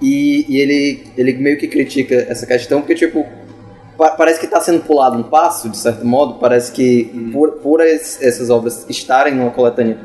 [0.00, 3.26] E, e ele, ele meio que critica essa questão porque, tipo,
[3.96, 6.34] pa- parece que está sendo pulado um passo, de certo modo.
[6.34, 9.98] Parece que por, por es- essas obras estarem numa coletânea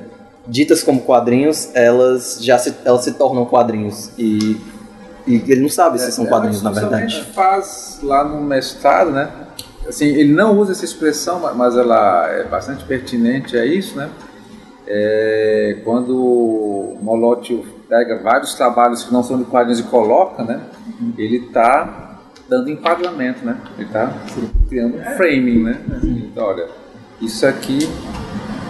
[0.48, 4.10] ditas como quadrinhos, elas já se, elas se tornam quadrinhos.
[4.17, 4.58] E,
[5.27, 7.09] e ele não sabe se são É, quadrinhos, na mas verdade.
[7.12, 9.29] justamente faz lá no mestrado, né?
[9.88, 14.09] Assim, ele não usa essa expressão, ma- mas ela é bastante pertinente a isso, né?
[14.86, 20.59] É, quando o Molotov pega vários trabalhos que não são de quadrinhos e coloca, né?
[21.17, 23.57] Ele está dando enquadramento, né?
[23.77, 24.12] Ele está
[24.69, 25.79] criando um framing, né?
[26.03, 26.67] Então, olha,
[27.21, 27.79] isso aqui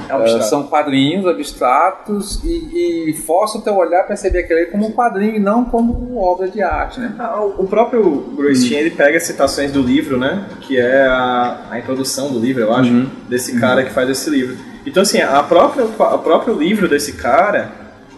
[0.09, 0.15] É.
[0.15, 4.91] Uh, são quadrinhos abstratos e, e força o teu olhar a perceber aquele como um
[4.91, 7.13] quadrinho e não como obra de arte, né?
[7.19, 8.03] Ah, o próprio
[8.35, 10.45] Groistin, ele pega citações do livro, né?
[10.61, 12.91] Que é a, a introdução do livro, eu acho,
[13.27, 14.57] desse cara que faz esse livro.
[14.85, 17.71] Então, assim, a própria, o próprio livro desse cara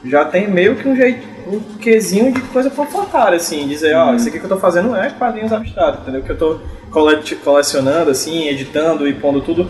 [0.03, 4.27] já tem meio que um jeito, um quesinho de coisa panfletária, assim, dizer, ó, isso
[4.27, 6.21] aqui que eu tô fazendo é quadrinhos abstratos, entendeu?
[6.23, 6.59] Que eu tô
[6.91, 9.67] cole- colecionando, assim, editando e pondo tudo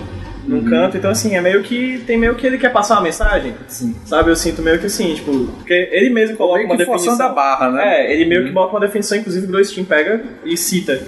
[0.47, 1.99] num canto, então assim, é meio que.
[2.05, 3.53] Tem meio que ele quer passar uma mensagem.
[3.67, 3.95] Sim.
[4.05, 7.09] Sabe, eu sinto meio que assim, tipo, porque ele mesmo coloca Meio uma que definição.
[7.15, 8.01] forçando a barra, né?
[8.01, 11.01] É, ele meio que bota uma definição, inclusive o Groistin pega e cita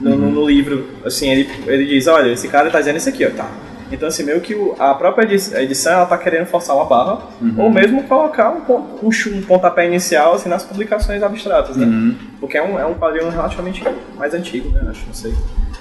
[0.00, 0.86] no, no- no livro.
[1.04, 3.50] Assim, ele, ele diz, olha, esse cara tá dizendo isso aqui, ó, tá.
[3.92, 5.24] Então, assim, meio que a própria
[5.62, 7.18] edição, ela tá querendo forçar uma barra,
[7.56, 8.72] ou mesmo colocar um,
[9.06, 12.14] um, um pontapé inicial, assim, nas publicações abstratas, né?
[12.40, 13.84] Porque é um, é um quadrinho relativamente
[14.16, 15.34] mais antigo, né, acho, não sei.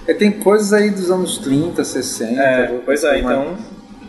[0.08, 2.42] É, tem coisas aí dos anos 30, 60.
[2.42, 3.58] É, pois é, então...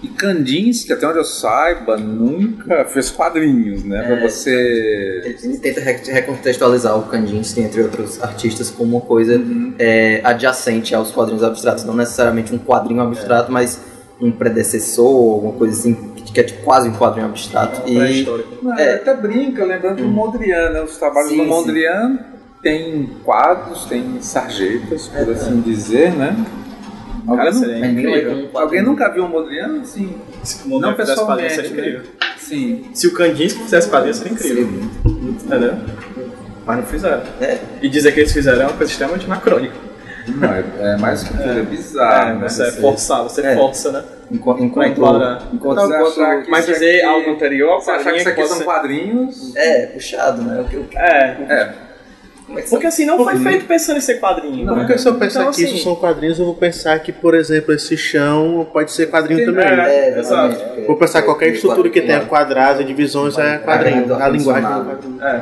[0.02, 4.02] E Kandinsky, até onde eu saiba, nunca fez quadrinhos, né?
[4.02, 5.22] Pra você.
[5.42, 9.40] Ele, tenta re- recontextualizar o Kandinsky, entre outros artistas, como uma coisa
[9.78, 11.84] é, adjacente aos quadrinhos abstratos.
[11.84, 13.80] Não necessariamente um quadrinho abstrato, mas
[14.20, 17.88] um predecessor, alguma coisa assim, que, é tipo, quase um quadrinho abstrato.
[17.88, 18.58] E, Pré-histórico.
[18.62, 18.96] Não, É.
[18.96, 20.82] Até brinca, lembrando do Mondrian, né?
[20.82, 22.18] Os trabalhos Sim, do sim.
[22.64, 26.34] Tem quadros, tem sarjetas, por assim dizer, né?
[27.26, 28.48] Cara, nem é incrível.
[28.52, 29.84] um alguém nunca viu o Mondrian?
[29.84, 30.14] Sim.
[30.42, 32.00] Se o Não fizesse quadrinho, pessoalmente, seria incrível.
[32.38, 32.84] Sim.
[32.92, 34.82] Se o Kandinsky fizesse quadrinho, seria Seria incrível.
[35.04, 35.44] muito.
[35.46, 35.74] Entendeu?
[36.66, 37.22] Mas não fizeram.
[37.40, 37.58] É.
[37.82, 39.74] E dizer que eles fizeram é uma coisa extremamente anacrônica.
[40.26, 42.48] Não, é, é mais que é, bizarro, é, né?
[42.48, 43.54] você é forçar, você É.
[43.56, 44.02] força, né?
[44.32, 45.42] Enquanto, enquanto, enquadrar.
[45.52, 48.64] enquanto, Você Mas dizer aqui- algo anterior Você achar que isso aqui pode são ser-
[48.64, 49.54] quadrinhos?
[49.54, 50.62] É, puxado, né?
[50.62, 51.02] O que- o que- É.
[51.02, 51.34] É.
[51.34, 51.74] como é
[52.68, 54.66] Porque assim, não foi feito pensando em ser quadrinho.
[54.66, 54.84] Não, né?
[54.84, 57.34] porque se eu pensar Então, que isso assim, são quadrinhos, eu vou pensar que, por
[57.34, 59.64] exemplo, esse chão pode ser quadrinho Tem- também.
[59.66, 60.54] É, É, exato.
[60.54, 60.86] exatamente.
[60.86, 62.28] Vou pensar que qualquer É, estrutura que tenha quadrinho.
[62.28, 64.14] quadrados e divisões é quadrinho.
[64.14, 65.22] A linguagem quadrinho.
[65.22, 65.40] É.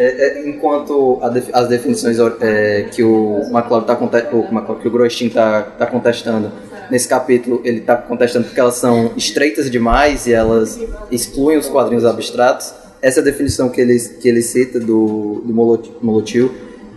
[0.00, 0.04] É,
[0.44, 4.86] é, enquanto a def- as definições é, que o McLeod tá conte- o McLeod, que
[4.86, 6.52] o Groistin tá, tá contestando
[6.88, 10.78] nesse capítulo, ele tá contestando porque elas são estreitas demais e elas
[11.10, 12.72] excluem os quadrinhos abstratos.
[13.00, 16.52] Essa definição que ele, que ele cita do, do Molot- Molotil.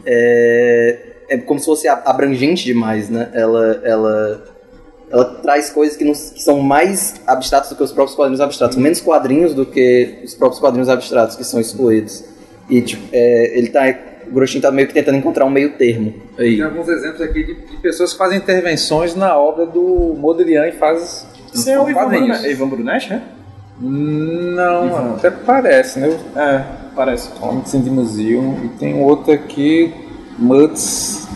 [0.06, 0.98] É,
[1.30, 3.30] é como se fosse abrangente demais, né?
[3.34, 4.44] Ela, ela,
[5.12, 8.78] ela traz coisas que, não- que são mais abstratos do que os próprios quadrinhos abstratos,
[8.78, 12.24] menos quadrinhos do que os próprios quadrinhos abstratos que são excluídos.
[12.70, 13.84] E tipo, é, ele tá,
[14.28, 16.56] o Groshin tá meio que tentando encontrar um meio termo aí.
[16.58, 20.72] Tem alguns exemplos aqui de, de pessoas que fazem intervenções na obra do Modrian e
[20.74, 22.08] faz Isso é o Ivan.
[22.08, 23.22] Brunetti, Ivan Brunetti, né?
[23.82, 26.18] Não, até parece, né?
[26.36, 26.64] É,
[26.96, 27.30] parece.
[27.32, 28.60] Comics in the Museum.
[28.64, 29.92] E tem outro aqui,
[30.38, 31.28] Mutz.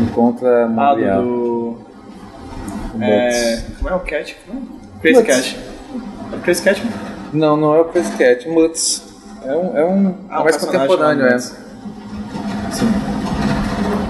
[0.00, 1.22] Encontra Ah, Modrian.
[1.22, 1.78] do...
[3.00, 4.36] É, como é o Cat?
[4.48, 5.00] É?
[5.00, 5.22] Crazy.
[5.24, 5.58] Cat.
[6.32, 6.82] É o Crazy Cat?
[7.32, 9.02] Não, não é o Crazy Cat, Mutz.
[9.44, 11.38] É um, é um Ah, um mais contemporâneo, é.
[11.38, 11.64] chamado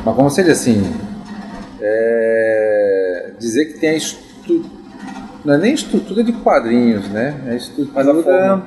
[0.04, 0.94] Mas como seja assim,
[1.80, 4.68] é, dizer que tem a estrutura,
[5.44, 7.40] não é nem estrutura de quadrinhos, né?
[7.48, 8.66] É estrutura, Mas a forma.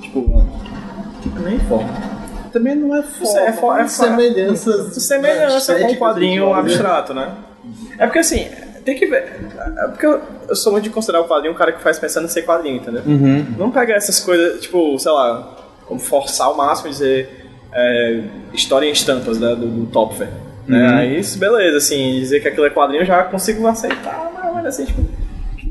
[0.00, 1.88] Tipo, nem forma.
[2.52, 5.02] também não é é, fo- é fo- Semelhanças.
[5.02, 6.54] semelhança com um quadrinho do quadrinho.
[6.54, 7.32] abstrato, né?
[7.98, 8.46] É porque assim,
[8.84, 9.50] tem que ver.
[9.78, 12.26] É porque eu, eu sou muito de considerar o quadrinho um cara que faz pensando
[12.26, 13.02] em ser quadrinho, entendeu?
[13.58, 18.22] Não pega essas coisas, tipo, sei lá, como forçar ao máximo e dizer é,
[18.52, 20.28] história em estampas né, do, do Topfer.
[20.66, 20.86] Né?
[20.94, 24.84] Aí, isso, beleza, assim, dizer que aquilo é quadrinho eu já consigo aceitar, mas assim,
[24.86, 25.02] tipo,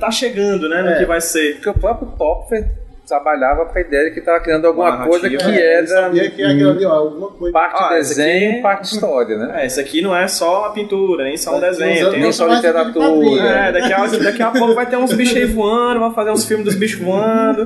[0.05, 0.97] tá chegando, né, no É.
[0.99, 1.53] que vai ser.
[1.55, 2.65] Porque o próprio Topfer
[3.05, 5.35] trabalhava com a ideia de que estava criando alguma Uma coisa que.
[5.35, 7.51] É, era que ali, ó, alguma coisa.
[7.51, 9.61] parte Ah, desenho aqui- e parte história, né?
[9.61, 12.47] É, isso aqui não é só a pintura, nem só um desenho, tem nem só
[12.47, 13.43] literatura.
[13.45, 16.45] É, daqui a, daqui a pouco vai ter uns bichos aí voando, vai fazer uns
[16.45, 17.65] filmes dos bichos voando.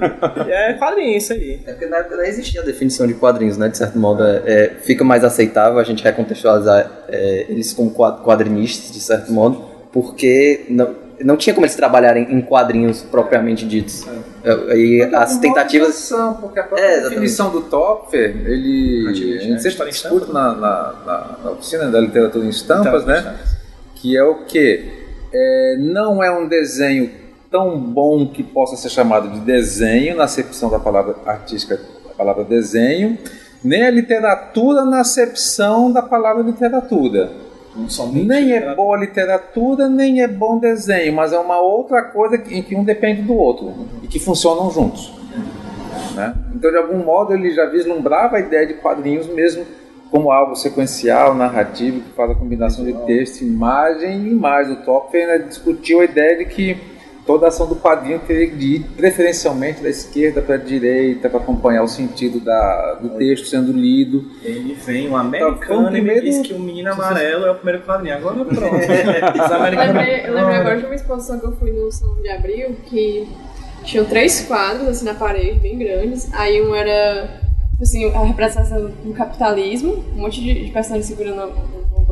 [0.49, 1.59] É quadrinho isso aí.
[1.67, 3.69] É porque na época não existia a definição de quadrinhos, né?
[3.69, 8.23] De certo modo, é, é, fica mais aceitável a gente recontextualizar é, eles como quad-
[8.23, 14.05] quadrinistas, de certo modo, porque não, não tinha como eles trabalharem em quadrinhos propriamente ditos.
[14.43, 16.11] É, E Mas as tentativas.
[16.41, 17.09] porque a própria É, exatamente.
[17.15, 19.07] definição do Topfer, ele.
[19.09, 19.59] A gente né?
[19.59, 23.35] sempre discute na, na, na- na oficina da literatura em estampas, Então, né?
[23.95, 24.95] Que é o que?
[25.79, 27.09] não é um desenho
[27.51, 32.43] tão bom que possa ser chamado de desenho, na acepção da palavra artística, da palavra
[32.43, 33.17] desenho,
[33.63, 37.29] nem a literatura na acepção da palavra literatura.
[37.77, 42.35] Não somente Nem é boa literatura, nem é bom desenho, mas é uma outra coisa
[42.49, 45.13] em que um depende do outro e que funcionam juntos.
[46.15, 46.35] né?
[46.55, 49.65] Então, de algum modo, ele já vislumbrava a ideia de quadrinhos mesmo
[50.09, 54.73] como algo sequencial, narrativo, que faz a combinação de texto, imagem e imagem.
[54.73, 56.77] O Topfer ainda discutiu a ideia de que
[57.27, 61.39] toda a ação do quadrinho teria de ir preferencialmente da esquerda para a direita para
[61.39, 64.25] acompanhar o sentido da, do texto sendo lido.
[64.41, 67.51] Ele vem, um Foi americano, o e me primeiro- diz que o menino amarelo é
[67.51, 68.15] o primeiro quadrinho.
[68.15, 68.57] Agora pronto.
[68.57, 69.77] Eu americanos.
[69.95, 73.27] lembrei, eu lembrei agora de uma exposição que eu fui no Salão de Abril, que
[73.83, 76.33] tinham três quadros assim na parede, bem grandes.
[76.33, 77.41] Aí um era
[77.81, 81.51] assim, a representação do capitalismo, um monte de, de personagens segurando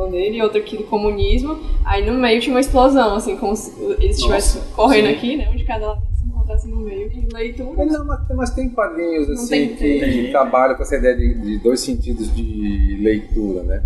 [0.01, 1.60] a bandeira, e outro aqui do comunismo.
[1.86, 5.49] Aí no meio tinha uma explosão, assim, como se eles estivessem correndo aqui, né?
[5.51, 7.12] Onde cada lado se encontrasse no meio.
[7.12, 7.86] E leitura.
[7.86, 10.31] Não, mas, mas tem quadrinhos assim tem- que, tem.
[10.31, 13.84] trabalham com essa ideia de, de dois sentidos de leitura, né?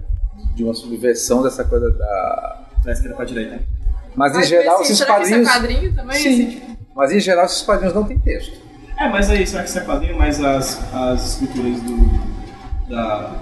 [0.56, 2.66] De uma subversão dessa coisa da.
[2.84, 3.60] Da esquerda pra direita.
[4.16, 5.42] Mas em Mas, geral esses será que quadrinhos.
[5.48, 6.18] isso é quadrinho também?
[6.18, 6.30] Sim.
[6.30, 8.58] Assim, tipo, Mas em geral esses quadrinhos não têm texto.
[8.98, 10.18] É, mas aí, será que isso é quadrinho?
[10.18, 11.98] Mas as, as escrituras do,
[12.90, 13.34] da,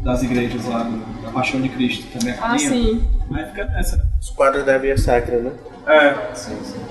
[0.00, 3.02] das igrejas lá, do, da Paixão de Cristo também é ah, sim.
[3.32, 4.02] Aí fica nessa.
[4.20, 5.52] Os quadros da Via Sacra, né?
[5.86, 6.06] É.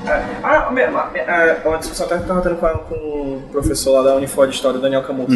[0.09, 0.25] É.
[0.43, 4.03] Ah, me- me- é, uma discussão até que eu tava tendo com, o professor lá
[4.09, 5.27] da Unifor de História, Daniel Camus.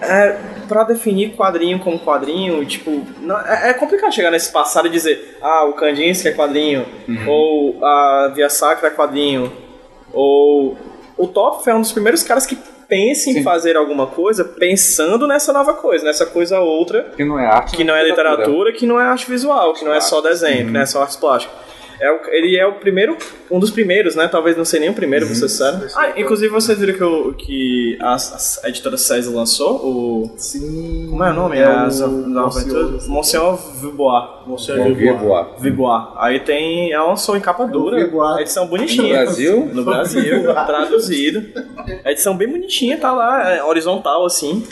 [0.00, 4.90] É, pra definir quadrinho como quadrinho, tipo, não- é, é complicado chegar nesse passado e
[4.90, 6.84] dizer, ah, o Kandinsky é quadrinho,
[7.26, 9.50] ou a Via Sacra é quadrinho,
[10.12, 10.76] ou
[11.16, 13.42] o Top é um dos primeiros caras que pensa em Sim.
[13.42, 17.76] fazer alguma coisa pensando nessa nova coisa, nessa coisa outra Que não é arte.
[17.76, 20.72] que não é literatura, que não é arte visual, que não é só desenho, que
[20.72, 21.52] não é só arte plástica.
[22.00, 23.16] É o- ele é o primeiro,
[23.50, 24.28] um dos primeiros, né?
[24.28, 25.86] Talvez não seja nem o primeiro, pra ser sincero.
[25.96, 28.16] Ah, inclusive vocês viram que, o, que a,
[28.64, 30.30] a editora César lançou o.
[30.36, 31.06] Sim.
[31.10, 31.58] Como é o nome?
[31.58, 33.08] É As o Aventuras.
[33.08, 34.24] Monsenhor Vibois.
[34.96, 35.12] Dia,
[35.58, 36.02] Vibois.
[36.16, 36.92] Aí tem.
[36.92, 37.96] Ela lançou em capa dura.
[38.04, 38.38] Vibois.
[38.40, 39.02] Edição bonitinha.
[39.20, 39.70] No Brasil?
[39.72, 41.46] No Brasil, traduzido.
[42.04, 44.64] A edição bem bonitinha, tá lá, é, horizontal assim.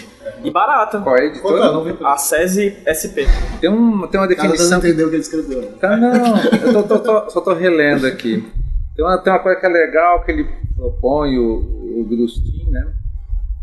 [0.43, 1.01] E barata.
[1.01, 1.73] Qual é a é editora?
[1.73, 1.97] nome?
[2.05, 3.27] A SESI SP.
[3.61, 4.79] Tem, um, tem uma Cada não definição.
[4.79, 5.63] entendeu o que ele escreveu.
[5.63, 5.69] né?
[5.81, 8.45] Tá, não, eu tô, tô- tô- só tô relendo aqui.
[8.97, 10.45] Tem uma, tem uma coisa que é legal que ele
[10.77, 12.93] propõe, o, o Grustin, né?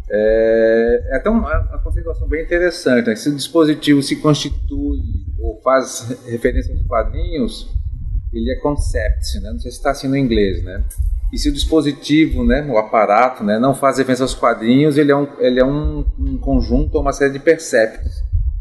[0.09, 3.07] É, é até uma, uma conceituação bem interessante.
[3.07, 3.15] Né?
[3.15, 4.99] Se o dispositivo se constitui
[5.39, 7.69] ou faz referência aos quadrinhos,
[8.33, 9.51] ele é concept, né?
[9.51, 10.83] Não sei se está assim no inglês, né?
[11.31, 15.15] E se o dispositivo, né, o aparato, né, não faz referência aos quadrinhos, ele é
[15.15, 18.11] um, ele é um, um conjunto ou uma série de perceptos.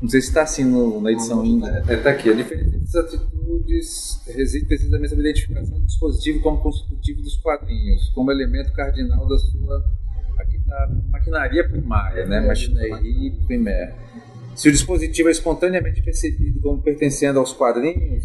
[0.01, 1.83] Não sei se está assim no- na edição índia.
[1.89, 2.31] Está aqui.
[2.31, 8.31] A diferença dessas atitudes reside precisamente na identificação do dispositivo como constitutivo dos quadrinhos, como
[8.31, 9.85] elemento cardinal da sua
[10.37, 12.41] maquina- maquinaria primária, né?
[12.41, 13.93] machinerie primaire.
[14.55, 18.25] Se o dispositivo é espontaneamente percebido como pertencendo aos quadrinhos,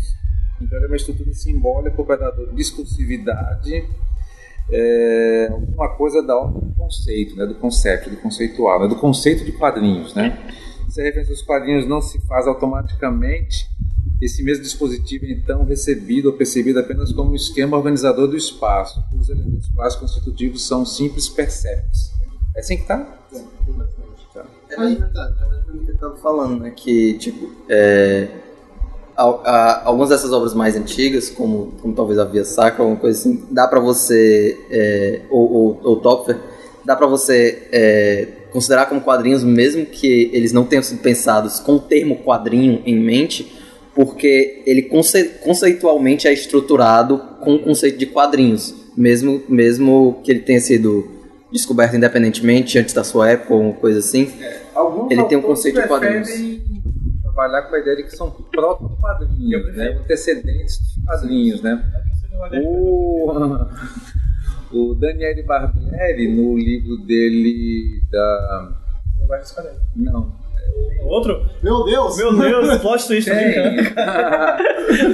[0.62, 3.84] então ele é uma estrutura simbólica operadora de discursividade,
[4.71, 7.45] é, uma coisa da ordem do conceito, né?
[7.45, 8.88] do conceito, do conceitual, né?
[8.88, 10.13] do conceito de quadrinhos.
[10.13, 10.38] Né?
[10.89, 13.67] Se a referência aos quadrinhos não se faz automaticamente,
[14.21, 19.04] esse mesmo dispositivo é então recebido ou percebido apenas como um esquema organizador do espaço.
[19.19, 22.12] Os elementos básicos constitutivos são simples percepts.
[22.56, 23.19] É assim que está?
[24.69, 26.71] É mais ou menos o que eu tava falando, né?
[26.71, 28.44] Que, tipo, é, al- a-
[29.15, 33.67] algumas dessas obras mais antigas, como, como talvez a Via Sacra, alguma coisa assim, dá
[33.67, 36.38] pra você, é, ou, ou, ou Topfer,
[36.84, 41.73] dá pra você é, considerar como quadrinhos, mesmo que eles não tenham sido pensados com
[41.75, 43.51] o termo quadrinho em mente,
[43.93, 50.41] porque ele conce- conceitualmente é estruturado com o conceito de quadrinhos, mesmo, mesmo que ele
[50.41, 51.08] tenha sido
[51.51, 54.30] descoberto independentemente antes da sua época ou coisa assim.
[54.73, 56.28] Alguns Ele tem um conceito de quadrinhos.
[57.36, 59.98] Trabalhar com a ideia de que são proto-quadrinhos, né?
[60.00, 61.62] antecedentes dos quadrinhos.
[61.62, 61.84] Né?
[62.54, 63.30] O,
[64.71, 68.74] o Daniele Barbieri, no livro dele da.
[69.95, 70.45] Não.
[71.04, 71.50] Outro?
[71.62, 72.17] Meu Deus!
[72.17, 73.54] Meu Deus, plot twist, tô Tem.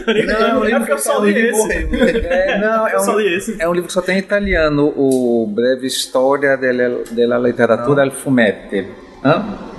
[0.05, 0.31] brincando.
[0.49, 1.71] Não, é porque eu só li esse.
[2.27, 3.61] É, não, é Eu só um, li esse.
[3.61, 8.11] é um livro que só tem em italiano, o Breve Storia della, della Letteratura al
[8.11, 8.87] Fumetti.
[9.23, 9.70] Hã?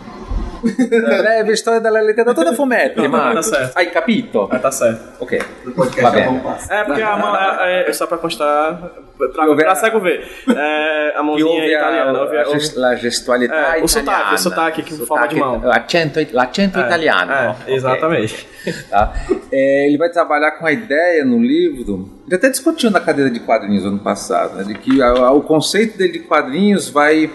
[0.63, 3.77] Breve Storia della Letteratura Fumetti, Não, tá certo.
[3.77, 4.49] Hai capito?
[4.51, 5.01] Ah, tá certo.
[5.21, 5.41] Ok.
[5.65, 6.41] No podcast Va é bene.
[6.41, 6.73] passo.
[6.73, 8.79] É, porque a mão, é, é, só pra constar,
[9.19, 12.19] pra, pra cego ver, é, a mãozinha a, italiana.
[12.19, 14.35] a, a- gest- la gestualità É, o sotaque, italiana.
[14.35, 15.61] o sotaque que forma de mão.
[15.65, 17.33] L'accento, l'accento É, italiano.
[17.33, 17.75] É, Ok.
[17.75, 18.49] exatamente.
[18.89, 19.13] Tá?
[19.51, 22.09] É, ele vai trabalhar com a ideia no livro.
[22.27, 25.43] Ele até discutiu na cadeira de quadrinhos ano passado, né, de que a- a- o
[25.43, 27.29] conceito dele de quadrinhos vai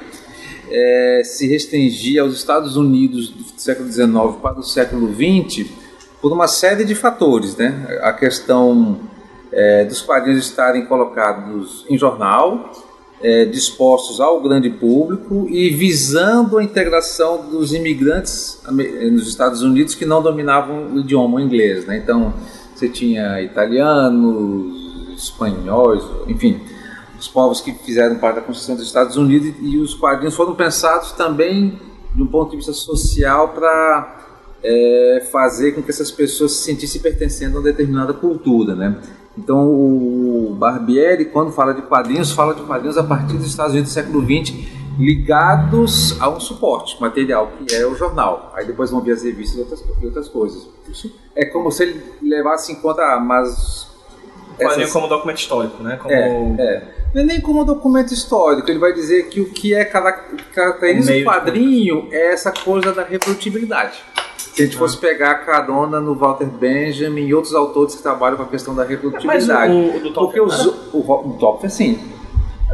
[0.70, 4.10] é, se restringir aos Estados Unidos do século XIX
[4.42, 5.70] para o século XX
[6.22, 8.00] por uma série de fatores, né?
[8.02, 9.00] A questão
[9.52, 12.72] é, dos quadrinhos estarem colocados em jornal,
[13.22, 18.62] é, dispostos ao grande público e visando a integração dos imigrantes
[19.12, 21.86] nos Estados Unidos que não dominavam o idioma inglês.
[21.86, 21.98] Né?
[21.98, 22.34] Então,
[22.76, 26.62] você tinha italianos, espanhóis, enfim,
[27.20, 30.56] os povos que fizeram parte da construção dos Estados Unidos e, e os quadrinhos foram
[30.56, 31.80] pensados também
[32.14, 34.18] de um ponto de vista social para
[34.64, 39.00] é, fazer com que essas pessoas se sentissem pertencendo a uma determinada cultura, né?
[39.38, 43.92] Então o Barbieri, quando fala de quadrinhos, fala de quadrinhos a partir dos Estados Unidos
[43.92, 44.56] do século XX,
[44.98, 48.52] ligados a um suporte material, que é o jornal.
[48.56, 50.68] Aí depois vão vir as revistas e outras, outras coisas.
[51.36, 53.87] É como se ele levasse em conta, ah, mas...
[54.66, 55.98] Quadrinho essas- como documento histórico, né?
[56.02, 56.14] Como...
[56.14, 56.28] é,
[56.60, 56.84] é.
[57.14, 61.14] Não é nem como documento histórico, ele vai dizer que o que é carac- caracteriza
[61.14, 63.98] O quadrinho é essa coisa da reprodutibilidade.
[64.38, 68.38] Se a gente fosse pegar a carona no Walter Benjamin e outros autores que trabalham
[68.38, 69.72] com a questão da Mas reprodutibilidade.
[69.72, 72.00] o, o do Top Porque os, o, o, o Topfer sim.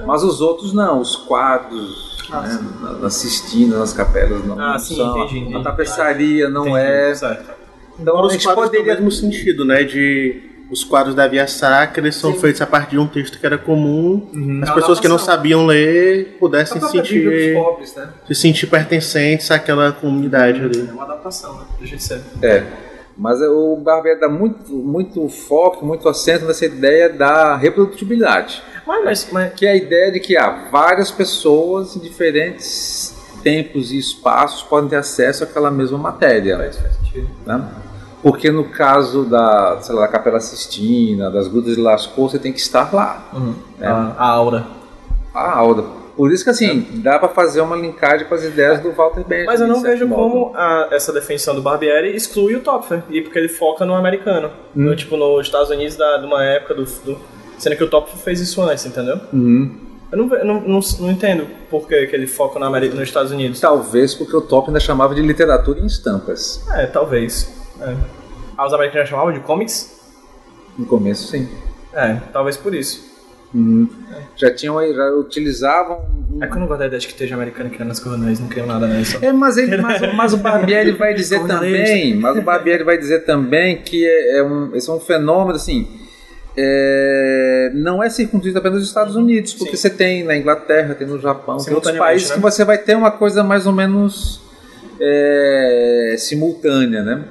[0.05, 4.95] Mas os outros não, os quadros, né, na- nas cistinas, nas capelas não, Ah, sim,
[4.95, 5.17] são.
[5.19, 5.55] entendi, entendi.
[5.57, 7.15] A tapeçaria não Entendi, é.
[7.15, 7.51] Certo.
[7.99, 9.83] Então a Agora os gente quadros poderia têm o mesmo sentido, né?
[9.83, 13.57] De os quadros da Via Sacra são feitos a partir de um texto que era
[13.57, 14.27] comum.
[14.31, 18.09] As É uma pessoas que não sabiam ler pudessem a se sentir, pobres, né?
[18.27, 20.87] se sentir pertencentes àquela comunidade ali.
[20.89, 21.65] É uma adaptação, né?
[21.97, 22.21] Ser.
[22.41, 22.63] É.
[23.15, 28.63] Mas o Barbieri dá muito, muito foco, muito acento nessa ideia da reprodutibilidade.
[28.87, 33.91] Mas, mas, mas Que é a ideia de que há várias pessoas em diferentes tempos
[33.91, 36.57] e espaços podem ter acesso àquela mesma matéria.
[36.57, 37.29] faz, faz sentido.
[37.45, 37.63] Né?
[38.23, 42.51] Porque no caso da, sei lá, da Capela Sistina, das Grutas de Lascaux, você tem
[42.53, 43.29] que estar lá.
[43.79, 43.85] É.
[43.85, 44.65] A, a aura.
[45.35, 46.01] A aula.
[46.15, 49.45] Por isso que assim, dá para fazer uma linkagem com as ideias do Walter Benjamin.
[49.47, 50.21] Mas eu não vejo modo.
[50.21, 53.01] como a- essa definição do Barbieri exclui o Topfer.
[53.09, 54.47] E porque ele foca no americano.
[54.75, 54.83] Hum.
[54.85, 57.17] No, tipo, nos Estados Unidos, da, de uma época do, do-
[57.57, 59.19] Sendo que o Topfer fez isso antes, entendeu?
[59.33, 59.75] Uhum.
[60.11, 63.31] Eu não, não, não, não entendo por que, que ele foca no Ameri- nos Estados
[63.31, 63.59] Unidos.
[63.59, 66.63] Talvez porque o Top ainda chamava de literatura em estampas.
[66.75, 67.51] É, talvez.
[67.83, 67.95] É.
[68.57, 69.99] Ah, os americanos chamavam de comics?
[70.77, 71.49] No começo, sim.
[71.93, 73.11] É, talvez por isso.
[73.53, 73.87] Uhum.
[74.35, 76.01] Já tinham, já utilizavam.
[76.41, 78.47] É que eu não gosto da ideia de que esteja americano criando as coronéis, não
[78.47, 79.19] criam nada nisso.
[79.21, 83.25] É, mas, ele, mas, mas o Barbieri vai dizer também, mas o Barbieri vai dizer
[83.25, 85.87] também que é, é um, esse é um fenômeno assim.
[86.57, 91.19] é, não é circunscrito apenas nos Estados Unidos, porque você tem na Inglaterra, tem no
[91.19, 92.35] Japão, tem outros países né?
[92.35, 94.41] que você vai ter uma coisa mais ou menos
[94.99, 97.23] é, simultânea, né?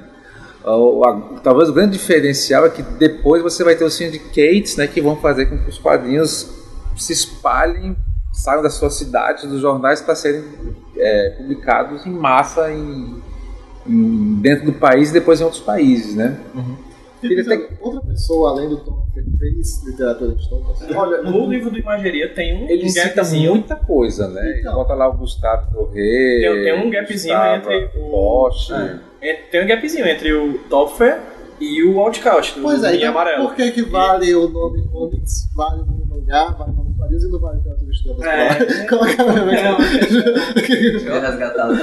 [0.65, 5.01] A- talvez o grande diferencial é que depois você vai ter os syndicates, né, que
[5.01, 6.51] vão fazer com que os quadrinhos
[6.97, 7.97] se espalhem,
[8.33, 10.45] saiam das suas cidades, dos jornais para serem
[10.97, 13.21] é, publicados em massa em,
[13.87, 16.39] em- dentro do país e depois em outros países, né?
[17.81, 20.65] Outra pessoa, além do Tom, que fez literatura de história.
[20.99, 23.51] Olha, no livro do Imageria tem um, Ele um cita gapzinho.
[23.53, 24.41] muita coisa, né?
[24.51, 24.75] Ele Então.
[24.75, 28.99] bota lá o Gustavo Doré, Tem- tem um gapzinho Gustavo entre o- Roche, É.
[29.25, 31.21] É, Tem um gapzinho entre o Topfer
[31.61, 33.45] e o Outcast, Pois é, Linha então Amarela.
[33.47, 37.23] por que que vale o nome comics, vale o nome mangá, vale o nome quadrinhos
[37.25, 38.29] e não vale literatura de história?
[38.29, 38.87] É.
[38.89, 39.77] Coloca na minha
[41.07, 41.75] Eu resgatado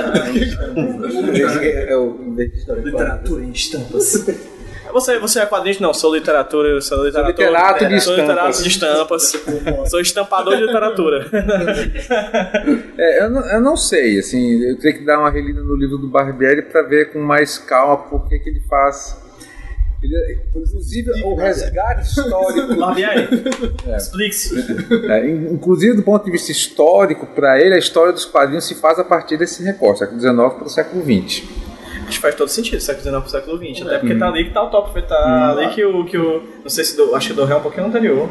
[1.90, 2.82] É o invés de história.
[2.82, 4.26] Literatura em estampas.
[4.92, 5.78] Você, você é quadrinho?
[5.82, 7.32] Não, sou literatura, eu sou literatura.
[7.48, 9.34] literato de sou literato de estampas.
[9.90, 11.26] sou estampador de literatura.
[12.98, 15.98] É, eu, não, eu não sei, assim, eu teria que dar uma relida no livro
[15.98, 19.18] do Barbieri para ver com mais calma por que que ele faz.
[20.02, 22.76] Ele- inclusive, o resgate histórico.
[22.76, 23.28] Barbieri,
[23.98, 24.56] explique-se.
[25.12, 28.76] É, in- inclusive, do ponto de vista histórico, para ele, a história dos quadrinhos se
[28.76, 31.44] faz a partir desse recorte, século XIX para o século XX.
[32.10, 33.86] Acho que faz todo sentido, século XIX pro século XX.
[33.86, 36.42] Até porque tá ali que tá o top, tá ali que o, que o.
[36.64, 38.28] Não sei se do, acho que o Doré é um pouquinho anterior.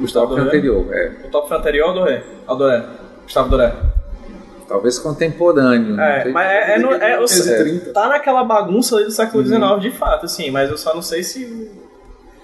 [0.00, 0.42] Gustavo Doré.
[0.42, 1.12] anterior, é.
[1.24, 2.22] O top foi anterior ao Doré.
[2.46, 2.84] Ao Doré.
[3.22, 3.72] Gustavo Doré.
[4.68, 6.00] Talvez contemporâneo.
[6.00, 7.92] É, mas é, é, no- é, 1330.
[7.92, 11.22] tá naquela bagunça ali do século XIX de fato, assim, mas eu só não sei
[11.22, 11.70] se.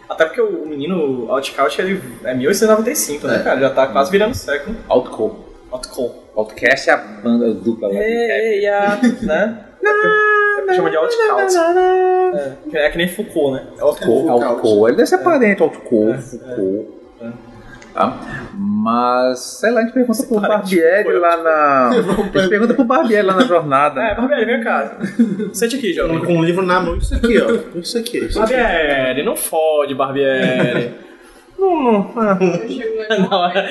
[0.08, 3.60] Até porque o menino Outcast ele é 1895, né, cara?
[3.60, 4.76] Já tá quase virando século.
[4.88, 5.36] Outcast.
[5.72, 6.12] Outcast.
[6.36, 8.02] Outcast é a banda dupla lá rap.
[8.04, 9.64] Ei, a, né?
[10.72, 11.58] É chama de Outcast.
[11.58, 13.62] É, que- é que nem Foucault, né?
[13.78, 14.28] É Outcast.
[14.28, 14.76] Outcast.
[14.86, 16.98] Ele deve ser parente, Outcast, Foucault.
[17.94, 18.16] Tá?
[18.54, 21.88] Mas, sei lá, a gente pergunta pro Barbieri lá na.
[22.34, 24.00] A gente pergunta pro Barbieri lá na jornada.
[24.00, 24.98] É, Barbieri, vem cá.
[25.52, 26.20] Sente aqui, jovem.
[26.24, 27.78] Com o livro na mão, isso aqui, ó.
[27.78, 28.18] Isso aqui.
[28.18, 28.54] Isso aqui.
[28.54, 30.94] Barbieri, não fode, Barbieri.
[31.58, 32.12] Não, não.
[32.16, 32.38] ah.
[32.40, 33.68] Eu chego lá Não, é.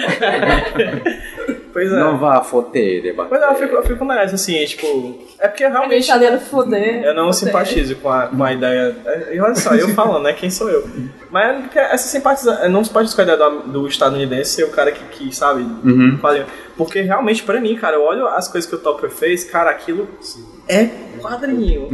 [1.74, 1.96] Pois é.
[2.00, 3.54] Não vá foteira, Mas Barbieri.
[3.54, 5.20] eu fico, eu fico nessa, assim, tipo.
[5.40, 5.92] É porque A realmente.
[5.92, 7.04] deixadeira foder.
[7.04, 7.36] Eu não foder.
[7.36, 8.96] simpatizo com a, com a ideia.
[9.06, 10.34] é, E olha só, eu falando, né?
[10.34, 10.88] Quem sou eu?
[11.30, 14.72] Mas é porque essa simpatiza, não simpatizo com a ideia do, do estadunidense ser o
[14.72, 15.64] cara que, que sabe,
[16.20, 16.48] quadrinho.
[16.76, 20.08] Porque realmente, pra mim, cara, eu olho as coisas que o Topper fez, cara, aquilo
[20.68, 20.90] é
[21.22, 21.88] quadrinho.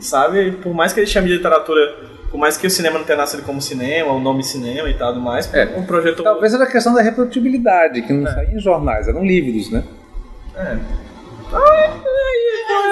[0.00, 0.52] Sabe?
[0.62, 1.94] Por mais que ele chame de literatura,
[2.36, 5.14] por mais que o cinema não tenha nascido como cinema, o nome cinema e tal,
[5.14, 5.72] do mais, É.
[5.74, 6.22] um projeto.
[6.22, 9.82] Talvez era a questão da reprodutibilidade, que não saía em jornais, eram livros, né?
[10.54, 10.76] É.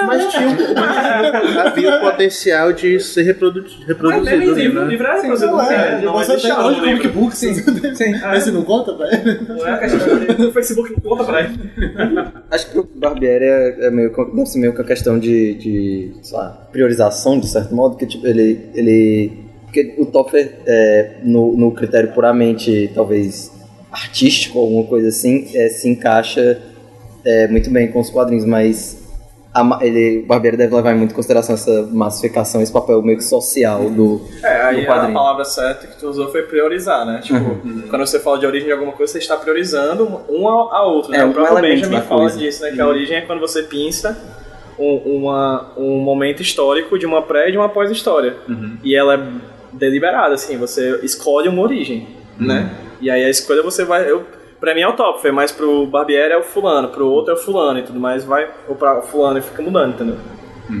[0.07, 0.55] Mas tinha um-
[1.59, 4.87] havia o potencial de ser reprodu Mas mesmo reproduzido em ali, livro, né?
[4.87, 6.01] livro era produzido é.
[6.01, 7.53] não Você tem hoje comic book, sim.
[7.95, 8.11] sim.
[8.21, 9.47] Mas se não conta, velho.
[9.47, 9.85] Não é.
[10.47, 11.59] O Facebook não conta pra ele.
[12.51, 15.53] Acho que o Barbieri é, é meio, com- deve ser meio com a questão de,
[15.55, 19.45] de sei lá, priorização, de certo modo, que tipo, ele, ele...
[19.63, 23.51] Porque o Topfer, é, no, no critério puramente, talvez,
[23.91, 26.57] artístico, alguma coisa assim, é, se encaixa
[27.25, 29.03] é, muito bem com os quadrinhos, mas
[29.53, 33.23] a ele, o Barbieri deve levar muito em consideração essa massificação, esse papel meio que
[33.23, 35.13] social do, É, aí do a quadrinho.
[35.13, 37.21] palavra certa que tu usou foi priorizar, né?
[37.23, 37.83] Tipo, Uhum.
[37.89, 41.09] quando você fala de origem de alguma coisa, você está priorizando um a, a outro,
[41.11, 41.19] né?
[41.19, 42.37] É, o um próprio elemento Benjamin fala coisa.
[42.37, 42.71] disso, né?
[42.71, 44.17] Que a origem é quando você pinça
[44.77, 48.35] um, uma, um momento histórico de uma pré e de uma pós-história.
[48.83, 49.23] E ela é
[49.71, 52.07] deliberada, assim, você escolhe uma origem,
[52.37, 52.71] né?
[52.99, 54.09] E aí a escolha você vai...
[54.09, 54.25] Eu,
[54.59, 57.35] pra mim é o top, foi mais pro Barbieri é o fulano, pro outro é
[57.35, 58.49] o fulano e tudo mais, vai...
[58.67, 60.17] Ou pra fulano e fica mudando, entendeu?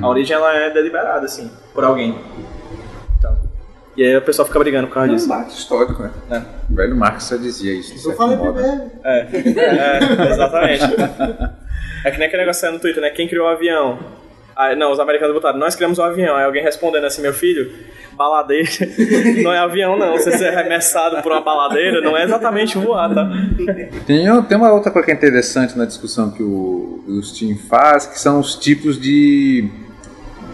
[0.01, 2.17] A origem, ela é deliberada, assim, por alguém.
[3.19, 3.37] Então,
[3.95, 5.27] e aí o pessoal fica brigando por causa É um disso.
[5.29, 6.11] debate histórico, né?
[6.31, 6.41] É.
[6.71, 8.09] O velho Marx já dizia isso.
[8.09, 8.91] Eu falei primeiro.
[9.03, 9.19] É,
[10.25, 10.83] é, exatamente.
[12.03, 13.11] É que nem aquele negócio no Twitter, né?
[13.11, 13.99] Quem criou o avião?
[14.55, 16.35] Aí, não, os americanos botaram, nós criamos o avião.
[16.35, 17.71] Aí alguém respondendo assim, meu filho,
[18.15, 18.69] baladeira
[19.43, 20.13] não é avião não.
[20.13, 23.29] Você ser arremessado por uma baladeira não é exatamente voar, tá?
[24.05, 28.05] Tem, tem uma outra coisa que é interessante na discussão que o, o Steam faz,
[28.05, 29.69] que são os tipos de,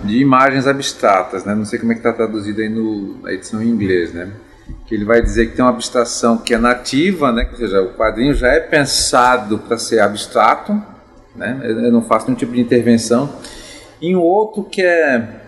[0.03, 1.53] de imagens abstratas, né?
[1.53, 4.31] Não sei como é que está traduzido aí no, na edição em inglês, né?
[4.87, 7.47] Que ele vai dizer que tem uma abstração que é nativa, né?
[7.51, 10.81] Ou seja, o quadrinho já é pensado para ser abstrato,
[11.35, 11.59] né?
[11.63, 13.31] Eu não faço nenhum tipo de intervenção.
[14.01, 15.41] E um outro que é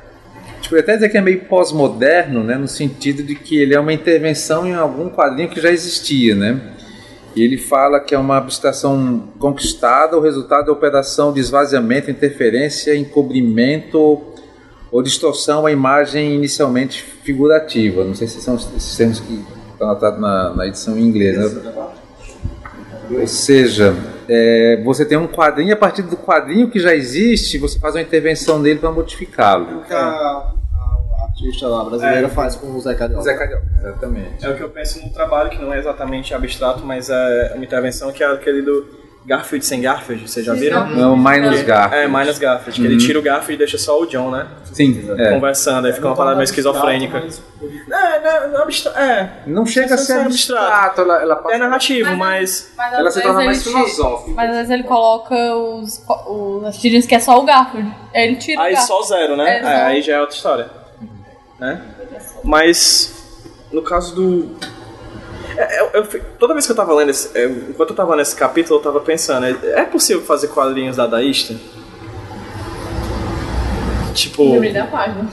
[0.64, 3.92] Tipo, até dizer que é meio pós-moderno, né, no sentido de que ele é uma
[3.92, 6.58] intervenção em algum quadrinho que já existia, né?
[7.36, 12.96] E ele fala que é uma abstração conquistada, o resultado da operação de esvaziamento, interferência,
[12.96, 14.22] encobrimento
[14.90, 18.06] ou distorção à imagem inicialmente figurativa.
[18.06, 19.44] Não sei se são esses termos que
[19.74, 21.74] estão na, na edição em inglês, né?
[23.12, 23.94] Ou seja,
[24.30, 27.96] é, você tem um quadrinho, e a partir do quadrinho que já existe, você faz
[27.96, 29.80] uma intervenção nele para modificá-lo.
[29.80, 30.54] O que a, a-
[31.20, 33.24] a artista lá brasileira faz com o Zé Carioca.
[33.24, 34.46] Zé Carioca, exatamente.
[34.46, 37.64] É o que eu penso no trabalho, que não é exatamente abstrato, mas é uma
[37.64, 40.86] intervenção que é aquele do Garfield sem Garfield, vocês já viram?
[40.90, 42.04] Não, Minus Garfield.
[42.06, 44.48] É, Minus Garfield, que ele tira o Garfield e deixa só o John, né?
[44.66, 45.32] Sim, é.
[45.32, 47.18] Conversando, aí fica uma parada meio esquizofrênica.
[47.20, 51.58] É, não, não, abstra- é, Não chega a ser é abstrato, ela, ela passa- é
[51.58, 54.32] narrativo, Mas- mas Mas às ela se vezes torna ele mais filosófica.
[54.36, 57.94] Mas às vezes ele coloca os, os as tirinhas que é só o Garfield.
[58.14, 59.60] Aí ele tira o Aí só zero, né?
[59.60, 60.68] É, É, aí já é outra história.
[61.60, 61.82] Né?
[62.44, 63.14] Mas
[63.72, 64.56] no caso do.
[65.58, 67.38] É, eu- eu toda vez que eu tava lendo esse.
[67.38, 70.98] é, enquanto eu tava lendo esse capítulo, eu tava pensando, é, é possível fazer quadrinhos
[70.98, 71.56] dadaísta?
[74.14, 74.52] Tipo.
[74.54, 75.28] Lembrei da página.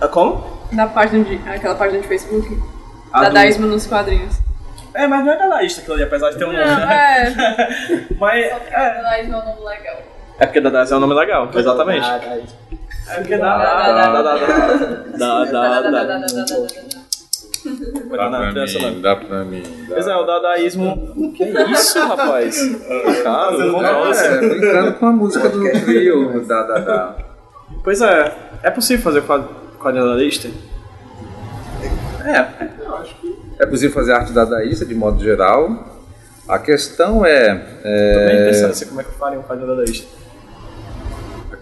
[0.00, 0.44] é, Como?
[0.72, 1.40] Da página de.
[1.48, 2.60] aquela página de Facebook.
[3.12, 4.34] A do- Dadaísmo nos quadrinhos.
[4.92, 6.64] É, mas não é dadaísta aquilo ali, apesar de ter um nome.
[6.64, 7.34] Não, é.
[8.18, 8.44] mas.
[8.44, 9.96] É, Dadaísmo é um nome legal.
[10.38, 12.06] é porque dadaísta é um nome legal, exatamente.
[13.08, 13.58] É porque dá.
[13.58, 15.74] Dá, dá, dá, dá.
[17.64, 18.38] Dá, dá, dá.
[18.38, 19.62] Dá pra criança mim, dá pra mim.
[19.88, 19.94] dá.
[19.94, 21.32] Pois é, o dadaísmo.
[21.36, 22.58] Que isso, rapaz?
[23.22, 23.56] Cara,
[24.16, 27.16] É, brincando com a música do trio da, da, da.
[27.82, 29.46] Pois é, é possível fazer quad-
[29.78, 30.48] quadrinho dadaísta?
[32.24, 32.46] É.
[33.58, 35.92] É possível fazer arte dadaísta de modo geral.
[36.48, 37.54] A questão é.
[37.54, 40.06] Tô bem é interessado assim, como é que eu faria um quadrinho dadaísta.
[40.06, 40.23] a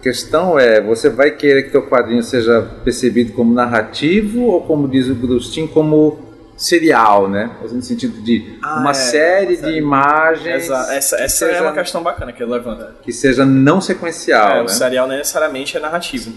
[0.03, 5.07] questão é, você vai querer que teu quadrinho seja percebido como narrativo ou como diz
[5.07, 6.19] o Brustin, como
[6.57, 7.49] serial, né?
[7.71, 9.71] No sentido de Ah, uma é, série série.
[9.71, 12.95] de imagens Essa, essa, essa é seja, uma questão bacana que ele levanta.
[13.01, 14.61] que seja não sequencial, É, né?
[14.63, 16.31] o serial não necessariamente é narrativo,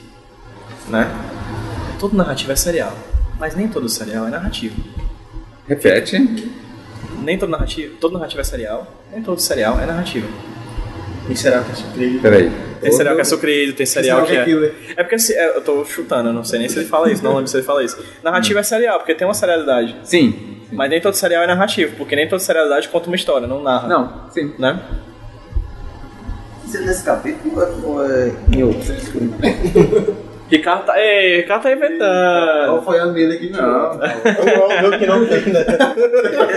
[0.88, 1.10] né?
[1.98, 2.96] Todo narrativo é serial,
[3.38, 4.76] mas nem todo serial é narrativo.
[5.68, 6.18] Repete.
[7.22, 10.28] Nem todo narrativo, todo narrativo é serial, nem todo serial é narrativo.
[11.26, 12.18] Tem serial que é surpresa.
[12.20, 12.52] Peraí.
[12.80, 14.44] Tem serial que é sucrível, tem serial que é...
[14.44, 14.74] killer.
[14.96, 17.34] É porque é, eu tô chutando, eu não sei nem se ele fala isso, não
[17.34, 17.98] lembro se ele fala isso.
[18.22, 19.96] Narrativo é serial, porque tem uma serialidade.
[20.04, 20.58] Sim.
[20.70, 23.88] Mas nem todo serial é narrativo, porque nem toda serialidade conta uma história, não narra.
[23.88, 24.52] Não, sim.
[24.58, 24.80] Né?
[26.66, 28.94] Isso é nesse capítulo ou é em outro?
[30.48, 32.66] Ricardo tá, ei, Ricardo tá inventando.
[32.66, 33.90] Qual foi a mesa que tirou?
[33.92, 35.64] O meu que não tem, né?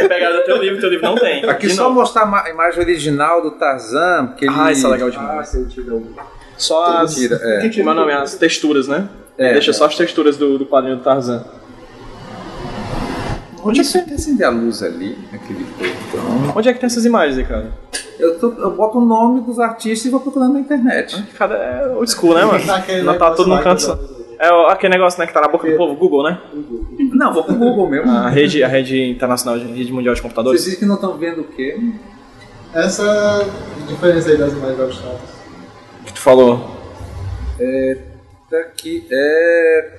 [0.08, 1.44] Pegaram teu livro, teu livro não tem.
[1.50, 1.96] Aqui De só novo.
[1.96, 5.12] mostrar a ma- a imagem original do Tarzan, que ele Ah, isso é legal Ah,
[5.12, 5.48] demais.
[5.50, 6.06] se eu tiver um.
[6.56, 7.16] Só as.
[7.16, 7.68] Tira, é.
[7.70, 8.12] Como é o nome?
[8.14, 9.08] As texturas, né?
[9.38, 9.54] É.
[9.54, 11.44] Deixa só as texturas do, do quadrinho do Tarzan.
[13.64, 15.18] Onde é que você quer acender a luz ali?
[15.34, 15.66] Aquele.
[16.56, 17.74] Onde é que tem essas imagens, Ricardo?
[18.20, 21.24] Eu, tô- eu boto o nome dos artistas e vou procurando na internet.
[21.38, 22.60] Cada é old school, né, mano?
[23.04, 24.00] Não tá todo que cansado.
[24.02, 26.40] eu- É o- aquele negócio né, que tá na boca do povo, Google, né?
[27.14, 28.10] Não, vou pro Google mesmo.
[28.12, 30.64] A rede, a rede internacional, de rede mundial de Vocês computadores.
[30.64, 31.78] dizem que não estão vendo o quê?
[32.74, 33.46] Essa
[33.88, 35.30] diferença aí das imagens abstratas.
[36.06, 36.78] Que tu falou.
[38.50, 39.06] Tá aqui.
[39.12, 39.90] É,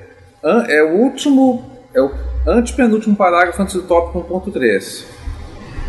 [0.68, 1.64] é o último.
[1.92, 2.10] É o
[2.46, 5.04] antepenúltimo parágrafo antes do tópico 1.3.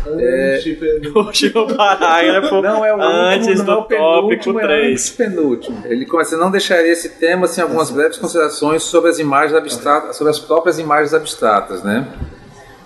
[0.06, 0.58] É...
[0.58, 4.60] Tipo, Puxa o parágrafo Não, é o antes último, não é do o penúltimo, tópico
[4.60, 5.10] é o 3.
[5.10, 5.82] penúltimo.
[5.84, 10.30] Ele começa, não deixaria esse tema sem algumas breves considerações sobre as imagens abstratas, sobre
[10.30, 12.06] as próprias imagens abstratas, né?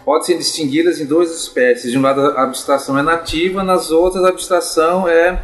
[0.04, 1.90] Pode-se distingui-las em duas espécies.
[1.90, 5.36] De um lado, a abstração é nativa, nas outras, a abstração é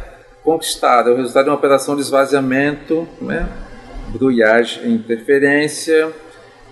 [0.43, 1.09] conquistada.
[1.09, 3.49] É o resultado de uma operação de esvaziamento, né?
[4.13, 6.13] brouillage, interferência,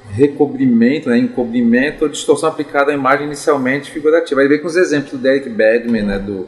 [0.09, 1.17] recobrimento, né?
[1.17, 4.41] encobrimento ou distorção aplicada à imagem inicialmente figurativa.
[4.41, 6.19] Aí vem com os exemplos do Derek Badman, né?
[6.19, 6.47] do...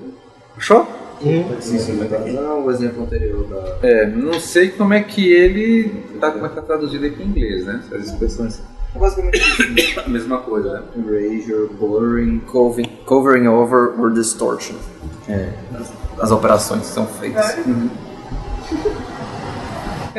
[0.57, 0.87] Achou?
[1.21, 3.87] Sim, sim, mas não o exemplo anterior da.
[3.87, 5.89] É, não sei como é que ele
[6.19, 7.81] tá, como é que tá traduzido aqui em inglês, né?
[7.93, 8.61] As expressões.
[8.93, 9.99] Basicamente isso.
[10.01, 10.83] A mesma coisa, né?
[10.97, 14.75] Erasure, blurring, covering, covering over or distortion.
[15.29, 15.49] É,
[15.79, 17.57] as, as operações que são feitas.
[17.57, 17.63] É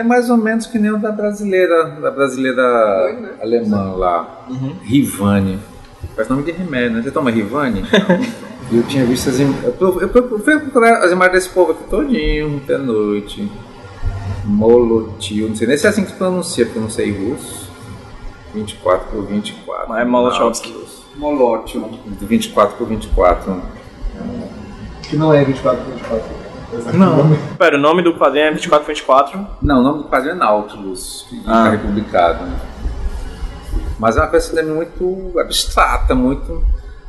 [0.03, 3.31] mais ou menos que nem o da brasileira, da brasileira Doido, né?
[3.41, 4.47] alemã lá,
[4.83, 5.61] Rivane.
[6.17, 7.03] Faz nome de remédio, né?
[7.03, 7.85] Você toma Rivane?
[8.73, 9.75] Eu tinha visto as imagens.
[9.81, 9.93] Eu,
[10.41, 13.51] fui procurar as imagens desse povo aqui todinho, até noite.
[14.45, 17.71] Molotil, não sei nem se é assim que se pronuncia, porque eu não sei russo.
[18.55, 19.89] 24 por 24.
[19.89, 20.05] Mas é.
[20.05, 21.99] Molotov.
[22.07, 23.63] De 24 por 24.
[25.03, 26.44] que não é 24 por 24.
[26.95, 27.37] Não.
[27.59, 29.47] Pera, o nome do quadrinho é 2424.
[29.63, 31.41] Não, o nome do quadrinho é Nautilus, que Ah.
[31.41, 32.45] está republicado.
[32.45, 32.57] né?
[33.99, 36.63] Mas é uma coisa também muito abstrata, muito.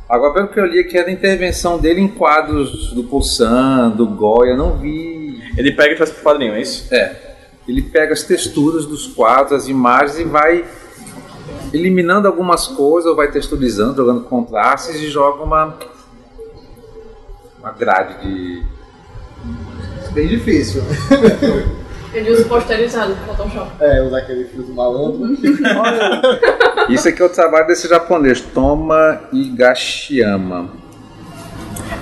[0.08, 4.06] Agora, pelo que eu li, que era a intervenção dele em quadros do Poussin, do
[4.06, 5.42] Goya, não vi.
[5.56, 6.92] Ele pega e traz pro quadrinho, é isso?
[6.94, 7.34] É.
[7.66, 10.64] Ele pega as texturas dos quadros, as imagens e vai
[11.72, 15.74] eliminando algumas coisas, ou vai texturizando, jogando contrastes e joga uma.
[17.58, 18.75] uma grade de.
[20.12, 20.82] Bem difícil.
[22.14, 23.70] Ele usa posterizado no Photoshop.
[23.80, 25.36] É, usar aquele filtro malandro.
[26.88, 30.70] Isso aqui é o trabalho desse japonês, Toma Higashiyama.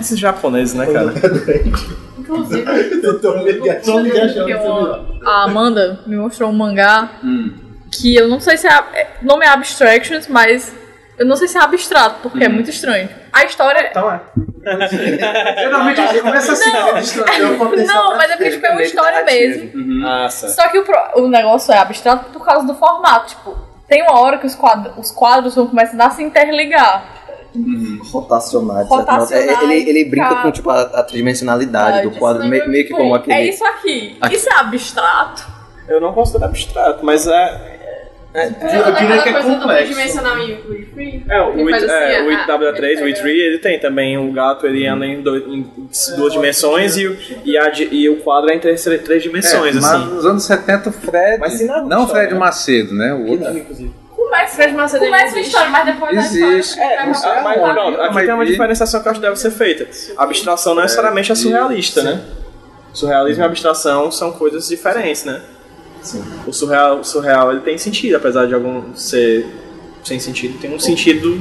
[0.01, 1.13] Esses japoneses, né, cara?
[2.19, 2.63] Inclusive,
[3.03, 4.07] Porque achando
[4.49, 7.53] eu- a Amanda me mostrou um mangá Hum.
[7.91, 8.71] que eu não sei se é.
[8.73, 10.73] é- O nome é Abstractions, mas
[11.19, 13.09] eu não sei se é abstrato, porque é muito estranho.
[13.33, 13.89] A história.
[13.91, 14.21] Então é.
[15.61, 16.71] Geralmente a gente começa assim,
[17.87, 20.07] Não, mas é porque tipo, é uma história mesmo.
[20.07, 20.55] Ah, certo.
[20.55, 23.29] Só que o, pro- o negócio é abstrato por causa do formato.
[23.29, 23.59] Tipo,
[23.89, 27.05] tem uma hora que os quadros, os quadros vão começar a se interligar.
[28.83, 29.61] Certa Rotacionar.
[29.61, 30.43] É, Ele, ele brinca cara.
[30.43, 33.37] com tipo, a, a tridimensionalidade do quadro, meio, meio que como aquele.
[33.37, 34.17] É isso aqui.
[34.21, 34.35] Aqui.
[34.37, 35.47] Isso é abstrato?
[35.87, 37.74] Eu não considero abstrato, mas é.
[38.35, 39.85] Eu diria que é complexo.
[39.85, 41.25] tridimensional em Wii Free.
[41.29, 44.19] É, o It, assim, é, o a- It W3, o It 3, ele tem também
[44.19, 45.65] o gato, ele anda em, dois- em
[46.17, 49.81] duas dimensões e, o- e, a e o quadro é em três, três dimensões, É,
[49.81, 50.05] mas assim.
[50.15, 51.39] nos anos 70 o Fred.
[51.39, 52.39] Mas se não, não o Fred né?
[52.39, 53.15] Macedo, né?
[53.15, 53.95] O outro.
[54.17, 55.47] Começa, Fred Macedo começa a existe.
[55.47, 56.43] história, mas depois Existe.
[56.45, 57.07] a história.
[57.07, 59.27] não sei Ah, mas, pronto, aqui Mas tem uma e- diferenciação que eu acho que
[59.27, 59.87] deve ser feita.
[60.17, 62.21] A abstração não necessariamente é surrealista, né?
[62.93, 65.41] Surrealismo e abstração são coisas diferentes, né?
[66.47, 69.47] O surreal, o surreal ele tem sentido, apesar de algum ser
[70.05, 71.41] sem sentido, tem um sentido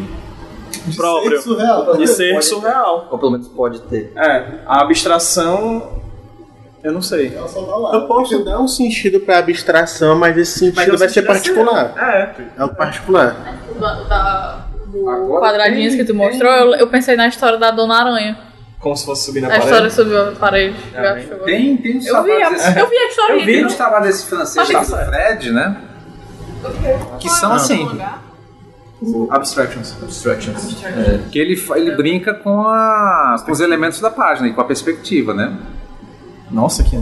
[0.95, 1.97] próprio Ser surreal.
[1.97, 3.07] de ser Pode- surreal.
[3.11, 4.11] Ou pelo menos pode ter.
[4.15, 6.01] É, a abstração,
[6.83, 7.33] eu não sei.
[7.35, 7.93] Ela só tá lá.
[7.93, 11.33] Eu posso dar um sentido pra abstração, mas esse sentido Mas vai ser sentido é
[11.33, 11.93] particular.
[11.97, 13.35] É, É o particular.
[13.69, 17.57] O da, da- do Agora quadradinhos tem- que tu mostrou, eu, eu pensei na história
[17.57, 18.37] da Dona Aranha.
[18.83, 19.93] Como se fosse subir na A história parede.
[19.95, 20.75] sobre a parede.
[20.93, 21.45] É, Já bem- chegou.
[21.45, 23.33] Tem, tem uns Eu vi, eu vi a história.
[23.39, 25.77] Eu vi, uns trabalhos desse francês Tá aqui do Fred, né?
[27.19, 27.87] Que são assim,
[29.29, 29.95] Abstractions.
[30.03, 30.77] Abstractions.
[31.31, 35.33] que ele, ele brinca com, a, com os elementos da página e com a perspectiva,
[35.33, 35.57] né?
[36.51, 36.97] Nossa, que...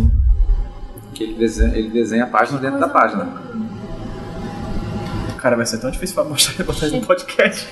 [1.13, 3.27] Que ele desenha, ele desenha a página dentro da página.
[5.39, 7.67] Cara, vai ser tão difícil pra mostrar botar no podcast.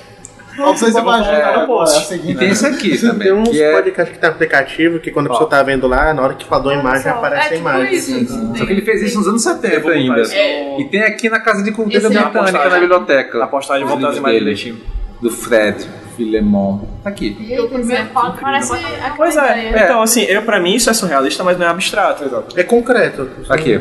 [0.58, 1.98] Ó, vocês imaginam colocar no agora, post.
[1.98, 4.98] a seguinte- E tem esse aqui Tem também, uns que é, podcasts que tem aplicativo
[4.98, 7.48] que quando a pessoa tá vendo lá, na hora que falou a imagem, aparece a
[7.56, 7.94] tipo imagem.
[7.94, 8.56] isso.
[8.58, 10.22] só que ele fez isso nos anos 70 ainda.
[10.34, 10.80] É.
[10.80, 12.70] E tem aqui na Casa de Cultura é a Britânica, postagem.
[12.70, 13.38] na biblioteca.
[13.38, 14.80] Na postagem Os botar as imagens dele, direitinho.
[15.20, 15.86] Do Fred
[16.16, 16.80] Filemon.
[17.02, 17.36] Tá aqui.
[17.60, 21.44] O primeiro quadro parece aquela Pois é, então assim, eu pra mim isso é surrealista,
[21.44, 22.24] mas não é abstrato.
[22.56, 23.28] É concreto.
[23.48, 23.80] Aqui.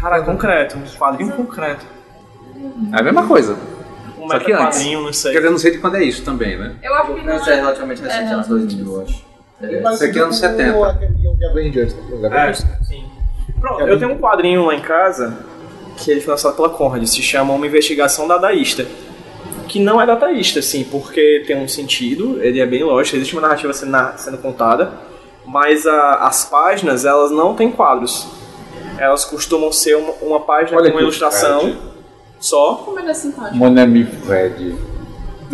[0.00, 1.84] Cara, concreto, um quadrinho concreto.
[2.92, 3.56] É a mesma coisa.
[4.28, 4.64] Um Só que antes.
[4.78, 5.32] quadrinho, não sei.
[5.32, 6.74] Quer dizer, eu não sei de quando é isso também, né?
[6.82, 7.56] Eu acho que não Isso é é.
[7.56, 9.24] relativamente recente, anos 2000, eu acho.
[9.92, 10.76] Esse aqui é anos 70.
[10.76, 11.96] O Young Avengers.
[12.10, 13.04] Young É, sim.
[13.60, 15.36] Pronto, eu tenho um quadrinho lá em casa
[15.96, 18.86] que ele foi lançado pela Conrad, se chama Uma Investigação Dadaísta.
[19.66, 23.42] Que não é dadaísta, sim, porque tem um sentido, ele é bem lógico, existe uma
[23.42, 24.92] narrativa sendo, sendo contada,
[25.44, 28.26] mas a- as páginas, elas não têm quadros.
[28.96, 31.76] Elas costumam ser uma, uma página Olha com uma ilustração.
[32.40, 32.74] Só.
[32.84, 33.56] Como ele é simpático.
[33.56, 34.76] Mon ami Fred.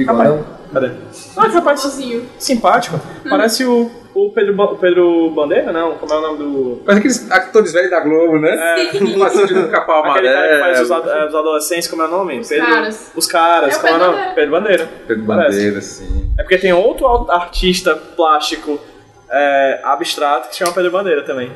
[0.07, 0.41] Rapaz,
[0.73, 0.91] cadê?
[1.37, 2.27] Ah, que rapaz Sozinho.
[2.39, 3.01] simpático.
[3.29, 5.95] Parece o, o, Pedro, Ba- o Pedro Bandeira, não?
[5.95, 6.83] Como é o nome do.
[6.85, 8.51] Mas aqueles atores velhos da Globo, né?
[8.81, 8.87] É,
[9.19, 11.13] Facinho de capau Aquele cara que faz os, amarelo.
[11.21, 12.41] ad- os adolescentes, como é o nome?
[12.41, 13.13] Os caras.
[13.15, 14.17] Os caras, É o como é o Pedro nome?
[14.17, 14.35] Bandeira.
[14.35, 14.89] Pedro Bandeira.
[15.07, 15.57] Pedro Parece.
[15.59, 16.35] Bandeira, sim.
[16.39, 18.81] É porque tem outro au- artista plástico
[19.31, 21.53] é, abstrato que se chama Pedro Bandeira também.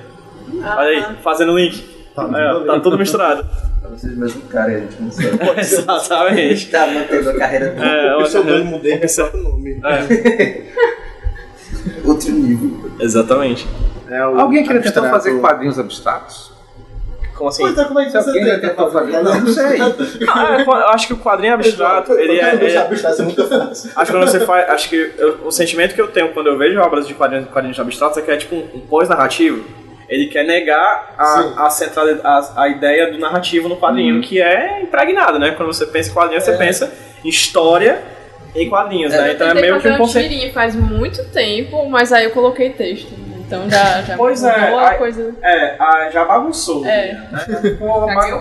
[0.64, 1.98] Olha aí, fazendo link.
[2.16, 3.44] É, tá tudo misturado.
[3.88, 5.60] Talvez seja o mesmo cara, a gente não sabe.
[5.60, 6.66] Exatamente.
[6.70, 7.86] tá mantendo a carreira dele.
[7.86, 9.80] É, O seu olha- nome mudei pro próprio nome.
[9.84, 10.62] é,
[12.04, 12.90] Outro nível.
[13.00, 13.66] exatamente.
[14.10, 16.52] É o Alguém aqui já tentou abstrato- fazer quadrinhos abstratos?
[17.34, 17.64] Como assim?
[17.68, 19.12] É, como é que você Alguém já tentou fazer?
[19.12, 19.22] fazer?
[19.24, 19.78] Não, não sei.
[20.28, 22.54] Ah, é, eu acho que o quadrinho abstrato, ele é.
[22.54, 23.90] ele é- abstrato é muito fácil.
[23.94, 24.70] Acho que quando você faz.
[24.70, 27.78] Acho que eu- o sentimento que eu tenho quando eu vejo obras de quadrinhos, quadrinhos
[27.78, 29.64] abstratos é que é tipo um, um pós-narrativo.
[30.08, 34.80] Ele quer negar a, a, centralidade- a, a ideia do narrativo no quadrinho, que é
[34.82, 35.52] impregnado, né?
[35.56, 36.92] Quando você pensa em quadrinho, você pensa
[37.24, 38.02] em história
[38.54, 39.28] em quadrinhos, né?
[39.28, 40.28] Eu Então é meio que um conceito.
[40.30, 43.12] tirinha faz muito tempo, mas aí eu coloquei texto.
[43.46, 45.34] Então já, já Pois mudou é, a aí- coisa.
[45.42, 46.84] É, ah, já bagunçou.
[46.86, 47.12] É.
[47.30, 47.76] Né?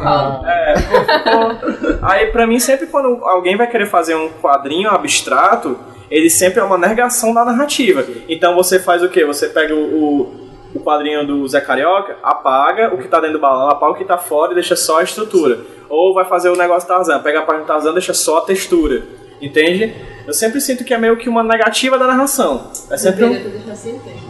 [0.02, 0.46] Ralo.
[0.48, 5.78] É, ficou- Aí, pra mim, sempre quando alguém vai querer fazer um quadrinho abstrato,
[6.10, 8.06] ele sempre é uma negação da narrativa.
[8.28, 9.26] Então você faz o quê?
[9.26, 13.42] Você pega o, o, o quadrinho do Zé Carioca, apaga o que tá dentro do
[13.42, 15.60] balão, apaga o que tá fora e deixa só a estrutura.
[15.90, 18.42] Ou vai fazer o negócio Tarzan, pega a página do Tarzan e deixa só a
[18.42, 19.04] textura.
[19.42, 19.94] Entende?
[20.26, 22.72] Eu sempre sinto que é meio que uma negativa da narração.
[22.90, 23.32] É sempre um...
[23.32, 24.27] Deveria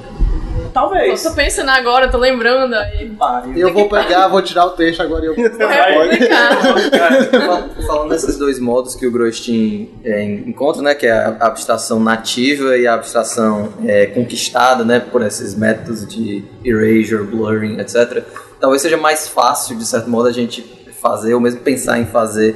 [0.74, 1.24] Talvez.
[1.24, 3.12] Eu tô pensando agora, tô lembrando aí.
[3.56, 7.46] Eu vou pegar, vou tirar o texto agora e eu É complicado.
[7.46, 12.00] Fal- Falando desses dois modos que o Grostin é, encontra, né, que é a abstração
[12.00, 18.24] nativa e a abstração é, conquistada, né, por esses métodos de erasure, blurring, etc.
[18.60, 20.62] Talvez seja mais fácil, de certo modo, a gente
[21.02, 22.56] fazer ou mesmo pensar em fazer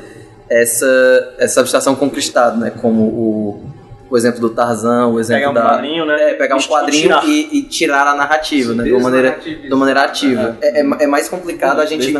[0.49, 3.70] essa essa abstração conquistada, né, como o
[4.11, 6.31] o exemplo do Tarzan, o exemplo Pegar um da quadrinho, né?
[6.31, 7.25] é, pegar um quadrinho tirar.
[7.25, 10.57] e, e tirar a narrativa, né, de uma maneira de uma maneira ativa.
[10.61, 12.13] É, é, é mais complicado a gente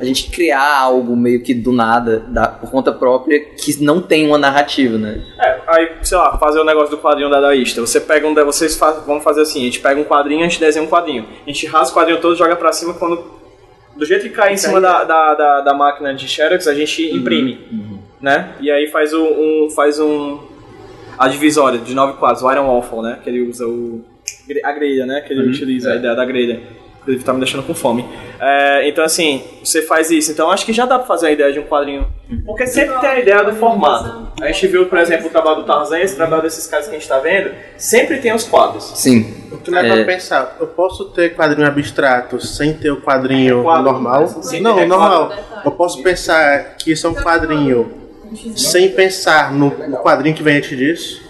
[0.00, 4.26] a gente criar algo meio que do nada, da, por conta própria, que não tem
[4.26, 5.22] uma narrativa, né?
[5.40, 7.80] É, aí, sei lá, fazer o negócio do quadrinho dadaísta.
[7.80, 8.34] Você pega um.
[8.34, 11.26] Vocês faz, vamos fazer assim: a gente pega um quadrinho, a gente desenha um quadrinho.
[11.46, 13.22] A gente rasga o quadrinho todo, joga pra cima quando.
[13.96, 17.02] Do jeito que cai em cima da, da, da, da máquina de Xerox, a gente
[17.14, 17.60] imprime.
[18.20, 18.50] Né?
[18.60, 19.24] E aí faz um.
[19.24, 20.38] um- faz um.
[21.18, 23.18] A divisória de nove quadros, o Iron Waffle, né?
[23.22, 24.04] Que ele usa o.
[24.64, 25.20] A grelha, né?
[25.20, 26.60] Que ele utiliza, a ideia da grelha.
[27.02, 28.04] Inclusive tá me deixando com fome.
[28.40, 30.32] É, então, assim, você faz isso.
[30.32, 32.04] Então, acho que já dá pra fazer a ideia de um quadrinho.
[32.44, 34.26] Porque sempre tem a ideia do formato.
[34.42, 36.98] A gente viu, por exemplo, o trabalho do Tarzan, esse trabalho desses caras que a
[36.98, 38.90] gente tá vendo, sempre tem os quadros.
[38.96, 39.32] Sim.
[39.52, 40.02] O que leva É.
[40.02, 44.26] a pensar, eu posso ter quadrinho abstrato sem ter o quadrinho Requadro, normal?
[44.42, 45.32] sem ter Não, normal.
[45.64, 47.88] Eu posso pensar que isso é um quadrinho
[48.56, 51.22] sem pensar no, no quadrinho que vem antes disso?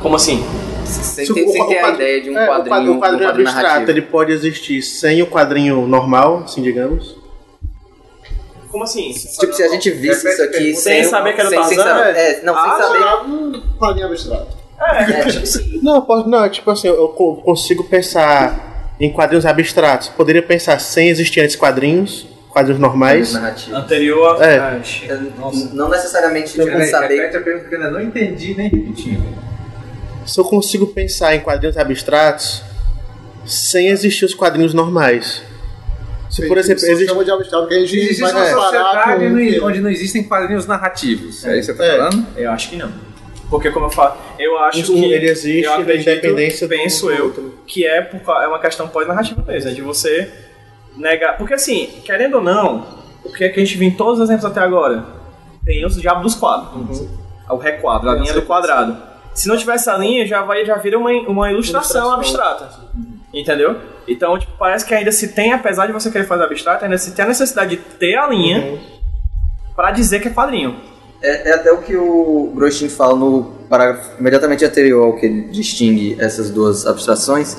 [0.00, 0.44] Como assim?
[0.84, 3.00] Sem, Se ter, o- sem ter a ideia de um é, quadrinho, o quadrinho um
[3.00, 3.90] quadrinho abstrato narrativo.
[3.90, 7.16] ele pode existir sem o quadrinho normal, assim digamos?
[8.70, 9.12] Como assim?
[9.12, 11.96] Tipo, se a gente visse isso aqui Sem saber que era o sem, sem Tarzan?
[11.98, 12.98] saber, é, não, Ah, sem saber.
[12.98, 14.56] Jogava um quadrinho abstrato.
[14.80, 20.08] É, tipo assim, Não, pode- não, tipo assim, eu co- consigo pensar em quadrinhos abstratos.
[20.08, 23.32] Poderia pensar sem existir antes quadrinhos, quadrinhos normais.
[23.32, 23.78] narrativa.
[23.78, 24.46] Anterior a.
[24.46, 24.58] É.
[24.58, 24.80] Ah.
[25.72, 27.16] Não necessariamente tipo, Peraí, saber.
[27.16, 29.22] repete a pergunta que eu ainda não entendi nem repetindo.
[30.26, 32.62] Se eu consigo pensar em quadrinhos abstratos
[33.44, 35.42] sem existir os quadrinhos normais.
[36.30, 37.08] Se, por exemplo, existe.
[37.10, 39.28] chama de abstrato, porque a gente Existe vai uma sociedade com...
[39.60, 41.44] no- onde não existem quadrinhos narrativos.
[41.44, 41.96] É, isso que você tá É.
[41.98, 42.26] falando?
[42.36, 42.90] Eu acho que não.
[43.50, 45.12] Porque, como eu falo, eu acho Um- que.
[45.12, 47.58] ele existe eu na acredito, independência penso do eu, outro.
[47.66, 50.30] que é, por, é uma questão pós-narrativa mesmo, é de você
[50.96, 51.36] negar.
[51.36, 52.86] Porque, assim, querendo ou não,
[53.24, 55.04] o que, é que a gente viu em todos os exemplos até agora?
[55.64, 57.04] Tem os diabos dos quadros.
[57.48, 58.96] O requadro, a linha do quadrado.
[59.34, 62.68] Se não tivesse a linha, já, vai, já vira uma, uma ilustração, abstrata.
[63.32, 63.76] Entendeu?
[64.06, 67.12] Então, tipo, parece que ainda se tem, apesar de você querer fazer abstrato, ainda se
[67.12, 68.78] tem a necessidade de ter a linha
[69.74, 70.76] pra dizer que é quadrinho.
[71.22, 75.42] É, é até o que o Grostin fala no parágrafo imediatamente anterior ao que ele
[75.48, 77.56] distingue essas duas abstrações,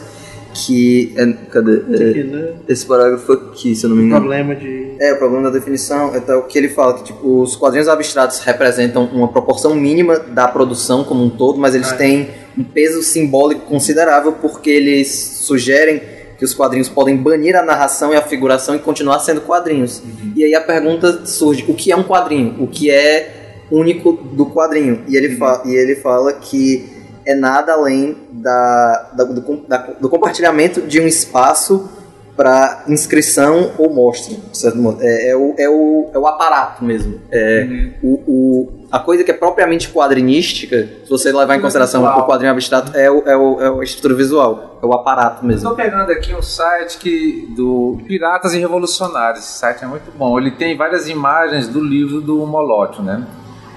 [0.53, 1.81] que é, cadê?
[1.89, 2.53] É, né?
[2.67, 4.21] esse parágrafo aqui, se eu não me engano.
[4.21, 4.95] Problema de.
[4.99, 8.39] É, o problema da definição é tal que ele fala que tipo, os quadrinhos abstratos
[8.39, 13.61] representam uma proporção mínima da produção como um todo, mas eles têm um peso simbólico
[13.61, 15.09] considerável porque eles
[15.41, 16.01] sugerem
[16.37, 20.03] que os quadrinhos podem banir a narração e a figuração e continuar sendo quadrinhos.
[20.35, 22.55] E aí a pergunta surge: o que é um quadrinho?
[22.59, 25.03] O que é único do quadrinho?
[25.07, 26.92] E ele, fa e ele fala que
[27.25, 31.89] é nada além da, da- do, da- do compartilhamento de um espaço
[32.35, 34.97] para inscrição ou mostra, certo modo.
[35.01, 37.19] É, é o, é, o, é o aparato mesmo.
[37.31, 42.23] É o, o- a coisa que é propriamente quadrinística, se você levar em consideração o
[42.25, 45.69] quadrinho abstrato, é, o, é, o, é a estrutura visual, é o aparato mesmo.
[45.69, 49.43] Estou pegando aqui um site que, do Piratas e Revolucionários.
[49.45, 50.37] Esse site é muito bom.
[50.39, 53.25] Ele tem várias imagens do livro do Moloch, né?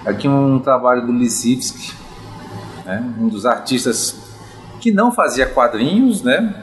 [0.04, 1.92] Aqui um trabalho do Lisivsky,
[2.86, 3.02] né?
[3.18, 4.16] um dos artistas
[4.80, 6.54] que não fazia quadrinhos, né?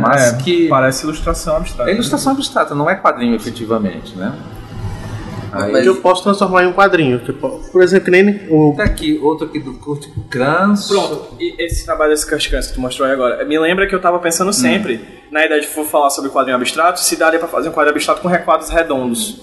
[0.00, 1.90] mas que Parece ilustração abstrata.
[1.90, 4.32] é ilustração abstrata, não é quadrinho efetivamente, né?
[5.54, 7.20] Aí, Mas- eu posso transformar em um quadrinho.
[7.20, 8.74] Tipo, por exemplo, nem o.
[8.76, 10.88] tá aqui outro aqui do Kurt Kranz.
[10.88, 13.94] Pronto, e esse trabalho desse Kurt Kranz que tu mostrou aí agora, me lembra que
[13.94, 15.00] eu tava pensando sempre,
[15.30, 18.20] na ideia de for falar sobre quadrinho abstrato, se daria pra fazer um quadrinho abstrato
[18.20, 19.42] com requadros redondos.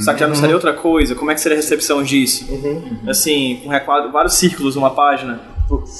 [0.00, 1.14] Só que já não seria outra coisa?
[1.14, 2.46] Como é que seria a recepção disso?
[3.08, 5.40] Assim, com requadro, vários círculos numa página.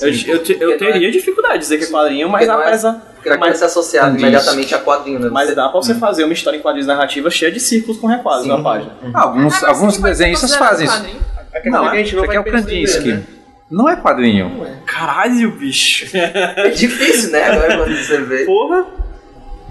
[0.00, 3.38] Eu, eu, eu não teria dificuldade de dizer que é quadrinho, mas não é- não
[3.38, 5.28] pode ser associado imediatamente a quadrinho, né?
[5.30, 8.46] Mas dá pra você fazer uma história em quadrinhos narrativa cheia de círculos com requadros
[8.46, 8.92] numa página.
[9.14, 10.96] Alguns, Ah, mas alguns pode ser desenhistas considerado fazem isso.
[10.96, 11.72] quadrinho?
[11.72, 13.08] Não, a gente não isso aqui é o Kandinsky.
[13.12, 13.22] né?
[13.70, 14.66] Não é quadrinho.
[14.86, 16.06] Caralho, bicho.
[16.16, 17.44] É difícil, né?
[17.44, 18.44] Agora quando você vê.
[18.44, 18.86] Porra.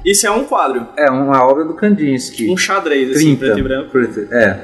[0.04, 0.88] Isso é um quadro.
[0.98, 2.50] É uma obra do Kandinsky.
[2.50, 3.40] Um xadrez, assim, 30.
[3.40, 3.90] preto e branco.
[3.92, 4.60] Preto- É.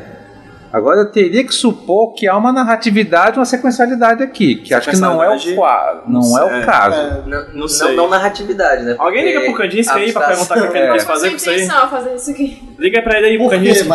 [0.72, 4.97] Agora eu teria que supor que há uma narratividade, uma sequencialidade aqui, que acho que
[4.97, 6.61] não é o quadro, não é, É.
[6.61, 6.97] o caso.
[7.26, 7.95] Não, Não não, sei.
[7.95, 8.95] não narratividade, né?
[8.99, 10.93] Alguém liga pro Kandinsky aí pra perguntar o que ele É.
[10.93, 11.65] quis Qual fazer com isso aí?
[11.68, 12.70] fazer isso aqui?
[12.78, 13.88] Liga pra ele aí, pro Kandinsky.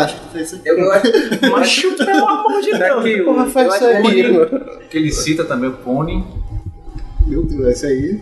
[0.64, 3.20] Eu, eu, acho- Macho, pelo amor de Deus.
[3.20, 6.24] O- Porra, faz isso aí, que- que ele cita também o Pony.
[7.26, 8.20] Meu Deus, esse aí.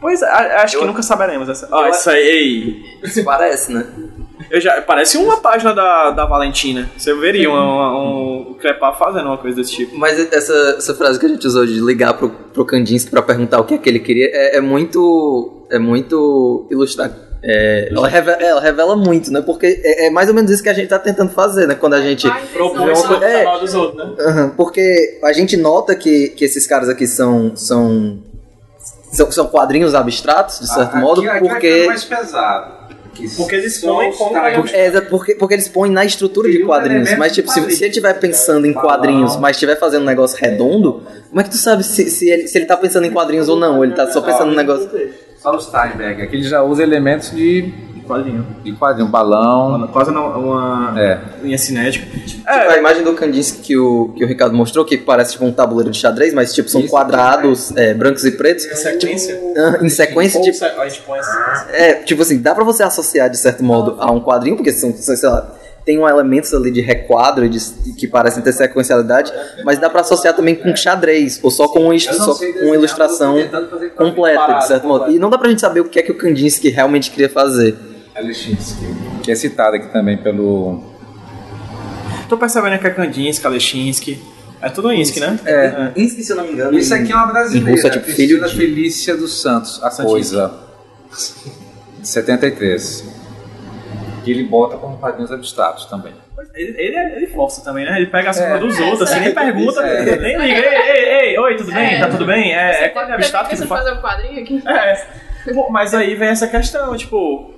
[0.00, 1.68] Pois é, acho que Eu- nunca saberemos essa.
[1.70, 2.82] Ó, Eu- isso aí.
[3.02, 3.86] Isso parece, né?
[4.54, 6.88] Eu já, parece uma página da, da Valentina.
[6.96, 9.96] Você veria um, um, um Crepar fazendo uma coisa desse tipo.
[9.98, 13.58] Mas essa, essa frase que a gente usou de ligar pro, pro Kandinsky pra perguntar
[13.60, 15.66] o que é que ele queria é, é muito.
[15.70, 17.10] É muito ilustrar.
[17.42, 19.40] É, ela, revela, ela revela muito, né?
[19.42, 21.74] Porque é, é mais ou menos isso que a gente tá tentando fazer, né?
[21.74, 22.30] Quando a gente.
[22.52, 22.92] Propõe
[23.22, 23.42] É.
[23.44, 24.52] mal dos outros, né?
[24.56, 27.56] Porque a gente nota que, que esses caras aqui são.
[27.56, 28.18] são
[29.12, 31.66] são, são quadrinhos abstratos, de certo Ah, modo, aqui- aqui porque.
[31.68, 32.83] é mais pesado.
[33.36, 34.36] Porque eles põem como
[34.68, 37.08] É, exato, porque, porque eles põem na estrutura de Tem um quadrinhos.
[37.08, 40.38] elemento Mas, tipo, se, se ele estiver pensando em quadrinhos, mas estiver fazendo um negócio
[40.40, 43.48] redondo, como é que tu sabe se, se, ele, se ele tá pensando em quadrinhos
[43.48, 43.76] ou não?
[43.78, 44.90] Ou ele tá só pensando no negócio.
[45.38, 46.22] Só o Steinberg.
[46.22, 47.72] Aqui ele já usa elementos de,
[48.06, 48.46] Quadrinho.
[48.62, 49.88] de quadrinho, balão.
[49.88, 51.20] Quase uma, uma É.
[51.42, 52.06] linha cinética.
[52.26, 55.52] Tipo, a imagem do Kandinsky que o, que o Ricardo mostrou, que parece tipo um
[55.52, 58.64] tabuleiro de xadrez, mas tipo são Isso, quadrados é, brancos e pretos.
[58.64, 59.40] Sequência.
[59.56, 60.50] ah, Em sequência de.
[60.50, 61.38] A gente põe assim.
[61.72, 64.92] É, tipo assim, dá pra você associar de certo modo a um quadrinho, porque são,
[64.94, 65.50] são, sei lá,
[65.84, 67.58] tem um elementos ali de requadro de,
[67.98, 69.30] que parecem ter sequencialidade,
[69.64, 73.36] mas dá pra associar também com xadrez, ou só com, só com desenhar, ilustração
[73.96, 75.10] completa, de certo modo.
[75.10, 77.76] E não dá pra gente saber o que é que o Kandinsky realmente queria fazer.
[78.14, 78.84] Alechinsky,
[79.22, 80.82] que é citado aqui também pelo.
[82.28, 84.22] Tô percebendo que é Kandinsky, Alechinsky.
[84.62, 85.38] É tudo Insky, né?
[85.44, 85.92] É.
[86.00, 86.78] Insky, se eu não me engano.
[86.78, 87.86] Isso aqui é uma brasileira.
[87.86, 90.08] É tipo filho Cristina de- Felícia dos Santos, a Santíssimo.
[90.10, 90.54] coisa.
[92.00, 93.12] De 73.
[94.24, 96.14] que ele bota como quadrinhos abstratos também.
[96.54, 97.96] Ele, ele, ele força também, né?
[97.98, 98.48] Ele pega as É.
[98.58, 100.16] coisas dos outros, assim, nem pergunta, É.
[100.18, 100.60] nem liga.
[100.60, 101.98] Ei, ei, ei, oi, tudo bem?
[102.00, 102.54] Tá tudo bem?
[102.54, 103.84] É, é quadrinho abstrato que Você faz.
[103.84, 104.62] fazer um quadrinho aqui?
[104.66, 105.06] É.
[105.52, 107.52] Pô, Mas aí vem essa questão, tipo,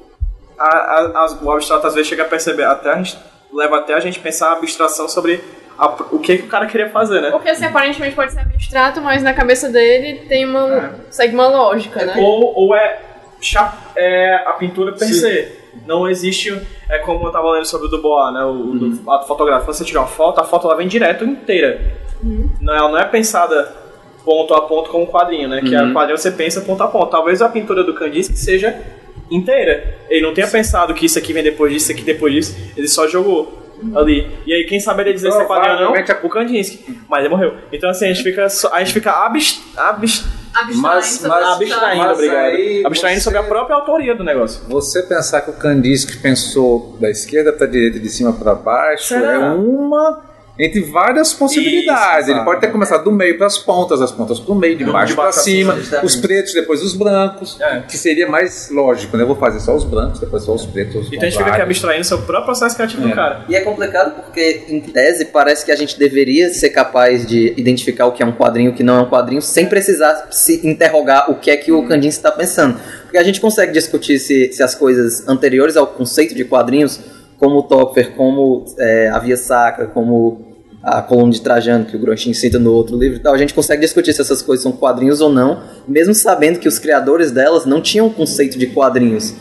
[0.58, 3.18] a, a- as- o abstrato às vezes chega a perceber, até a gente,
[3.52, 5.42] leva até a gente pensar a abstração sobre
[5.78, 7.30] a- o que, que o cara queria fazer, né?
[7.30, 10.94] Porque assim, aparentemente pode ser abstrato, mas na cabeça dele tem uma.
[11.10, 12.14] segue uma lógica, né?
[12.18, 12.98] Ou, ou é,
[13.96, 15.66] é a pintura per se.
[15.86, 18.42] Não existe, é como eu tava lendo sobre o Dubois, né?
[18.44, 19.66] O, o do ato fotográfico.
[19.66, 21.78] Quando você tira uma foto, a foto ela vem direto inteira.
[22.60, 23.74] Não, ela não é pensada
[24.24, 25.60] ponto a ponto como um quadrinho, né?
[25.60, 27.10] Que a quadrinho você pensa ponto a ponto.
[27.10, 28.74] Talvez a pintura do Kandinsky seja
[29.30, 29.96] inteira.
[30.08, 32.56] Ele não tenha pensado que isso aqui vem depois disso, isso aqui depois disso.
[32.76, 33.62] Ele só jogou
[33.94, 34.26] ali.
[34.46, 35.92] E aí quem saberia dizer se é quadrinho ou não?
[35.92, 36.98] Provavelmente O Kandinsky.
[37.08, 37.54] Mas ele morreu.
[37.72, 40.24] Então assim, a gente fica, a gente fica abst, abst,
[40.76, 42.86] Mas- mas- abstraindo, Mas obrigado.
[42.86, 44.62] abstraindo você- sobre a própria autoria do negócio.
[44.68, 49.08] Você pensar que o Kandinsky pensou da esquerda para a direita, de cima para baixo,
[49.08, 49.32] Será?
[49.34, 50.22] é uma
[50.58, 52.28] entre várias possibilidades.
[52.28, 54.76] Isso, Ele pode ter começado do meio para as pontas, as pontas para o meio,
[54.76, 57.80] de baixo para baixo pra cima, os pretos depois os brancos, É.
[57.80, 59.22] que seria mais lógico, né?
[59.22, 60.96] Eu vou fazer só os brancos, depois só os pretos.
[60.96, 63.14] Os Então a gente fica aqui abstraindo seu próprio processo criativo do É.
[63.14, 63.44] cara.
[63.48, 68.06] E é complicado porque, em tese, parece que a gente deveria ser capaz de identificar
[68.06, 70.66] o que é um quadrinho e o que não é um quadrinho sem precisar se
[70.66, 72.78] interrogar o que é que o Kandinsky está pensando.
[73.02, 76.98] Porque a gente consegue discutir se, se as coisas anteriores ao conceito de quadrinhos,
[77.38, 80.45] como o Topfer, como é, a Via Sacra, como
[80.86, 83.52] a coluna de Trajano, que o Groshin cita no outro livro e tal, a gente
[83.52, 87.66] consegue discutir se essas coisas são quadrinhos ou não, mesmo sabendo que os criadores delas
[87.66, 89.34] não tinham um conceito de quadrinhos.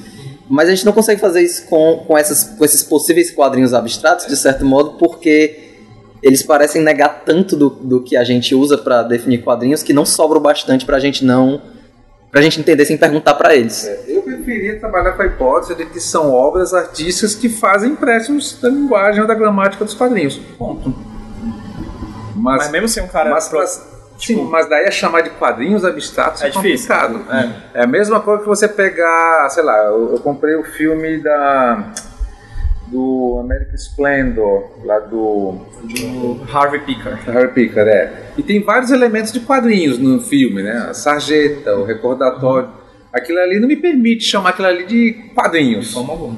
[0.49, 4.25] Mas a gente não consegue fazer isso com, com, essas, com esses possíveis quadrinhos abstratos,
[4.25, 5.75] de certo modo, porque
[6.23, 10.03] eles parecem negar tanto do, do que a gente usa para definir quadrinhos que não
[10.03, 11.61] sobra o bastante pra gente não.
[12.31, 13.87] pra gente entender sem perguntar pra eles.
[14.07, 18.67] Eu preferia trabalhar com a hipótese de que são obras artísticas que fazem empréstimos da
[18.67, 20.39] linguagem ou da gramática dos quadrinhos.
[20.57, 21.13] Ponto.
[22.36, 23.29] Mas, Mas mesmo sem um cara.
[23.29, 23.81] mas, pro- mas-
[24.19, 26.88] sim, mas daí é chamar de quadrinhos abstratos É é, difícil.
[26.93, 27.25] complicado.
[27.73, 27.79] É.
[27.79, 31.91] É a mesma coisa que você pegar, sei lá, eu, eu comprei o filme da
[32.88, 37.17] do American Splendor, lá do do Harvey Picker.
[37.25, 38.13] Harry Picker, é.
[38.38, 40.88] E tem vários elementos de quadrinhos no filme, né?
[40.89, 42.69] A sarjeta, o recordatório.
[43.11, 45.93] Aquilo ali não me permite chamar aquilo ali de quadrinhos.
[45.93, 46.38] Forma alguma.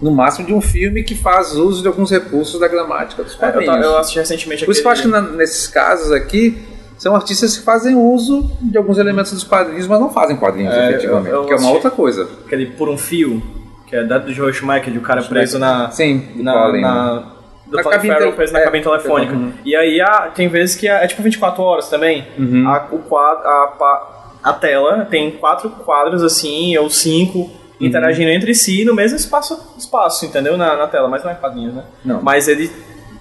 [0.00, 3.36] No máximo de um filme que faz uso de alguns recursos da gramática dos É,
[3.48, 3.84] Eu, quadrinhos.
[3.84, 6.56] eu assisti recentemente Por isso que eu acho que aquele- na- nesses casos aqui
[6.96, 10.90] são artistas que fazem uso de alguns elementos dos quadrinhos, mas não fazem quadrinhos É,
[10.90, 12.28] efetivamente, eu- eu que é uma outra coisa.
[12.46, 13.42] aquele Por um Fio,
[13.86, 15.90] que é da do Joel Schumacher, de um cara preso na.
[15.90, 17.22] Sim, na, né?
[17.66, 19.32] do Na Colin cabine Farrell preso na é, cabine telefônica.
[19.34, 19.52] uhum.
[19.64, 22.24] E aí a- tem vezes que é, é tipo 24 horas também.
[22.38, 22.68] Uhum.
[22.68, 27.50] A, o quadro, a, pa- a tela tem quatro quadros assim, ou cinco.
[27.80, 30.56] Interagindo entre si no mesmo espaço, espaço entendeu?
[30.56, 31.84] Na, na tela, mas não é quadrinhos, né?
[32.04, 32.22] Não.
[32.22, 32.70] Mas ele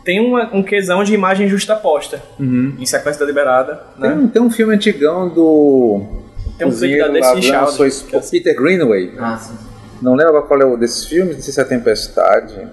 [0.04, 2.76] tem uma, um quesão de imagem justaposta, Uhum.
[2.80, 4.16] em sequência deliberada, Tem, né?
[4.16, 6.02] um- tem um filme antigão do
[6.58, 9.14] Tem um vídeo da Destiny Child, é- Peter Greenaway.
[9.20, 9.56] Ah, sim.
[10.02, 12.68] Não lembro qual é o desses filmes, não sei se é a Tempestade,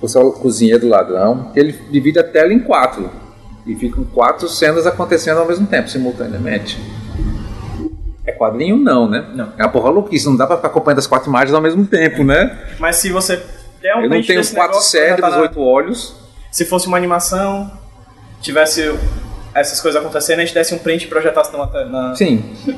[0.00, 3.08] ou se é o Cozinheiro do Ladrão, que ele divide a tela em quatro.
[3.64, 6.76] E ficam quatro cenas acontecendo ao mesmo tempo, simultaneamente.
[8.42, 8.76] Quadrinho?
[8.76, 9.24] Não, né?
[9.34, 9.52] Não.
[9.58, 12.24] É uma porra louquice, não dá pra ficar acompanhando as quatro imagens ao mesmo tempo,
[12.24, 12.58] né?
[12.78, 13.36] Mas se você
[13.80, 16.16] der um Eu não tenho quatro negócio, cérebros, tá na- oito olhos.
[16.50, 17.70] Se fosse uma animação,
[18.40, 18.92] tivesse
[19.54, 21.56] essas coisas acontecendo, a gente desse um print e projetasse te-
[21.90, 22.14] na.
[22.14, 22.42] Sim.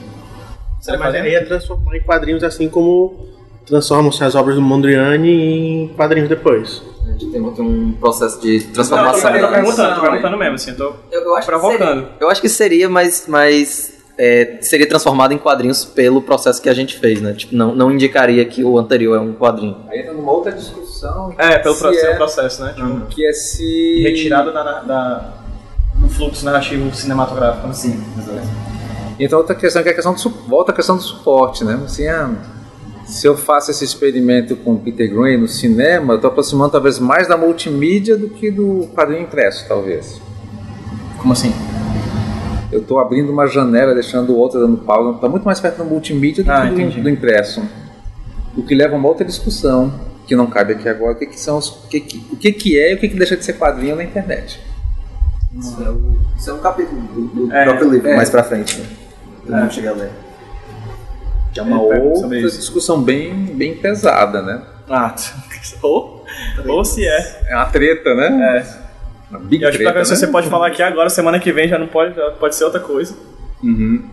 [0.80, 3.26] Seria Mas mais aí é transformar em quadrinhos assim como
[3.66, 6.82] transformam-se as obras do Mondrian em quadrinhos depois.
[7.08, 9.34] A gente tem um processo de Não, eu tô, transformação.
[9.34, 11.78] eu tô perguntando, tô perguntando mesmo, assim, eu tô Eu, eu acho que provocando.
[12.00, 12.08] seria.
[12.20, 16.74] Eu acho que seria, mas, mas é, seria transformado em quadrinhos pelo processo que a
[16.74, 17.32] gente fez, né?
[17.32, 19.76] Tipo, não, não indicaria que o anterior é um quadrinho.
[19.88, 21.34] Aí entra numa outra discussão.
[21.36, 22.72] É, pelo processo, é- processo, né?
[22.74, 24.02] Tipo, Que é se.
[24.02, 25.34] retirado da, da-
[25.96, 27.66] do fluxo narrativo cinematográfico.
[27.68, 27.74] né?
[27.74, 28.46] Sim, exato.
[29.18, 31.80] Então outra questão que é a questão do volta a questão do suporte, né?
[31.84, 32.30] Assim, ah,
[33.06, 36.98] se eu faço esse experimento com o Peter Green no cinema, eu estou aproximando talvez
[36.98, 40.20] mais da multimídia do que do quadrinho impresso, talvez.
[41.18, 41.52] Como assim?
[42.74, 46.42] Eu estou abrindo uma janela, deixando outra dando pausa, está muito mais perto do multimídia
[46.42, 47.62] do Ah, que do, do impresso.
[48.56, 49.94] O que leva a uma outra discussão,
[50.26, 52.50] que não cabe aqui agora, o que, que são os, o que, que- o que,
[52.52, 54.60] que é e o que, que deixa de ser quadrinho na internet.
[55.56, 58.16] Isso é, o- isso é um capítulo do, do É, próprio livro, é.
[58.16, 58.76] mais pra frente.
[58.80, 58.86] Né?
[59.46, 60.10] Eu não cheguei a ler.
[61.52, 64.62] Que é uma É, pergunta outra discussão bem, bem pesada, né?
[64.90, 65.14] Ah,
[65.80, 66.24] ou,
[66.66, 67.42] ou se é.
[67.50, 68.58] É uma treta, né?
[68.58, 68.83] É.
[69.40, 70.04] Big Eu acho que treta, né?
[70.04, 72.80] você pode falar aqui agora, semana que vem já não pode, já pode ser outra
[72.80, 73.14] coisa.
[73.62, 74.04] Uhum.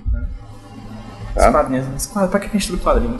[1.29, 1.51] Os Tá.
[1.51, 1.85] quadrinhos.
[1.95, 2.31] Os quadrinhos.
[2.31, 3.17] Pra que a gente estuda quadrinho?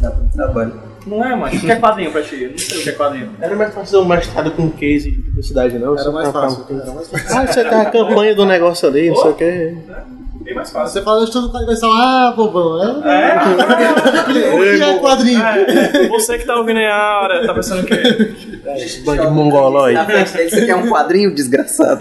[0.00, 0.72] Dá pra trabalho.
[1.06, 2.42] Não é, mas o que é quadrinho pra ti?
[2.42, 3.30] Eu não sei o que é quadrinho.
[3.40, 5.98] Era mais fácil um mestrado com case de publicidade, não?
[5.98, 6.64] Era mais fácil.
[6.70, 7.26] Era mais fácil.
[7.38, 9.76] Ah, você tá a campanha do negócio ali, não sei o que.
[10.40, 10.92] Bem mais fácil.
[10.94, 13.34] Você fala estudo quadrinho, vai falar, ah, bobão, é?
[14.54, 15.42] O que é quadrinho?
[15.42, 17.94] É, você que tá ouvindo aí a hora, tá pensando o quê?
[19.04, 19.94] Bando de.
[19.94, 22.00] Na frente dele, você quer um quadrinho desgraçado.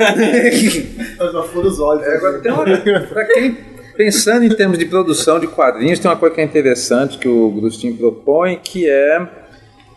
[1.32, 2.03] Só fura os olhos.
[2.03, 2.63] É, agora tem uma,
[3.01, 7.17] pra quem pensando em termos de produção de quadrinhos, tem uma coisa que é interessante
[7.17, 9.21] que o Grustin propõe, que é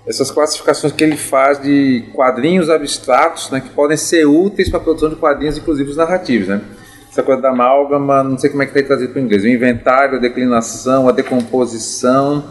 [0.06, 4.82] essas classificações que ele faz de quadrinhos abstratos, né, que podem ser úteis para a
[4.82, 6.60] produção de quadrinhos, inclusive os narrativos, né?
[7.10, 9.42] Essa coisa da amálgama, não sei como é que está trazido para o inglês.
[9.42, 12.44] O inventário, a declinação, a decomposição,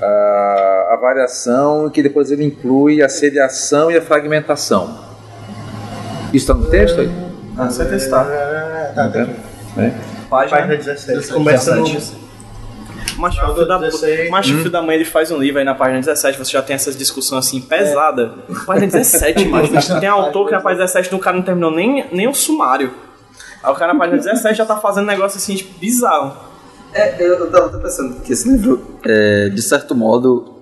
[0.00, 4.98] a, a variação, que depois ele inclui a seriação e a fragmentação.
[6.32, 7.10] Isso está no texto aí?
[7.58, 8.26] Ah, você testar.
[8.30, 9.26] É, tá, tá.
[9.78, 9.92] É.
[10.28, 11.32] Página 17.
[11.32, 11.84] Começa no.
[13.18, 14.30] Mas o filho da, 16.
[14.30, 16.62] mas o filho da mãe ele faz um livro aí na página 17, você já
[16.62, 18.34] tem essas discussões assim pesada.
[18.66, 22.26] Página 17, mas tem autor que na página 17 o cara não terminou nem, nem
[22.28, 22.94] o sumário.
[23.62, 26.49] Aí o cara na página 17 já tá fazendo negócio assim, tipo, bizarro.
[26.92, 30.60] É, eu, eu tava pensando que esse livro, é, de certo modo,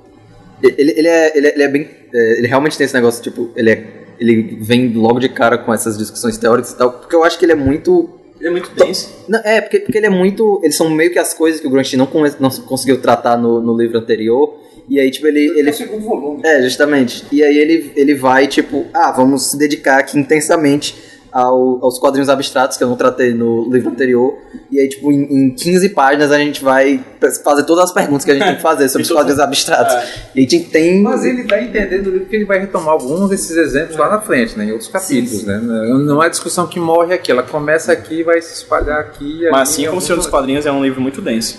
[0.62, 1.88] ele, ele, é, ele, é, ele é bem.
[2.12, 3.84] é, ele realmente tem esse negócio, tipo, ele, é,
[4.18, 7.44] ele vem logo de cara com essas discussões teóricas e tal, porque eu acho que
[7.44, 8.10] ele é muito.
[8.38, 9.24] Ele é muito denso.
[9.26, 10.60] Não, é, porque, porque ele é muito.
[10.62, 12.08] Eles são meio que as coisas que o Gramsci não,
[12.38, 14.60] não conseguiu tratar no, no livro anterior.
[14.88, 15.58] E aí, tipo, ele.
[15.58, 16.42] ele segundo volume.
[16.44, 17.24] é, justamente.
[17.32, 20.94] E aí ele, ele vai, tipo, ah, vamos se dedicar aqui intensamente
[21.42, 24.34] ao- aos quadrinhos abstratos que eu não tratei no livro anterior.
[24.70, 27.02] E aí, tipo, em, em 15 páginas a gente vai
[27.44, 29.94] fazer todas as perguntas que a gente tem que fazer sobre os quadrinhos abstratos.
[30.34, 31.02] E a gente tem.
[31.02, 34.08] Mas ele dá a entender no livro que ele vai retomar alguns desses exemplos lá
[34.10, 35.44] na frente, né, em outros capítulos.
[35.44, 35.58] Né?
[35.58, 39.48] Não é discussão que morre aqui, ela começa aqui e vai se espalhar aqui.
[39.50, 40.26] Mas assim como o Senhor dos.
[40.26, 41.58] Quadrinhos é um livro muito denso.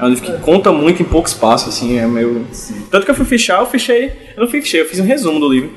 [0.00, 2.44] É um livro que conta muito em pouco espaço, assim, é meio.
[2.90, 4.06] Tanto que eu fui fichar, eu fichei.
[4.36, 5.70] Eu não fichei, eu fiz um resumo do livro.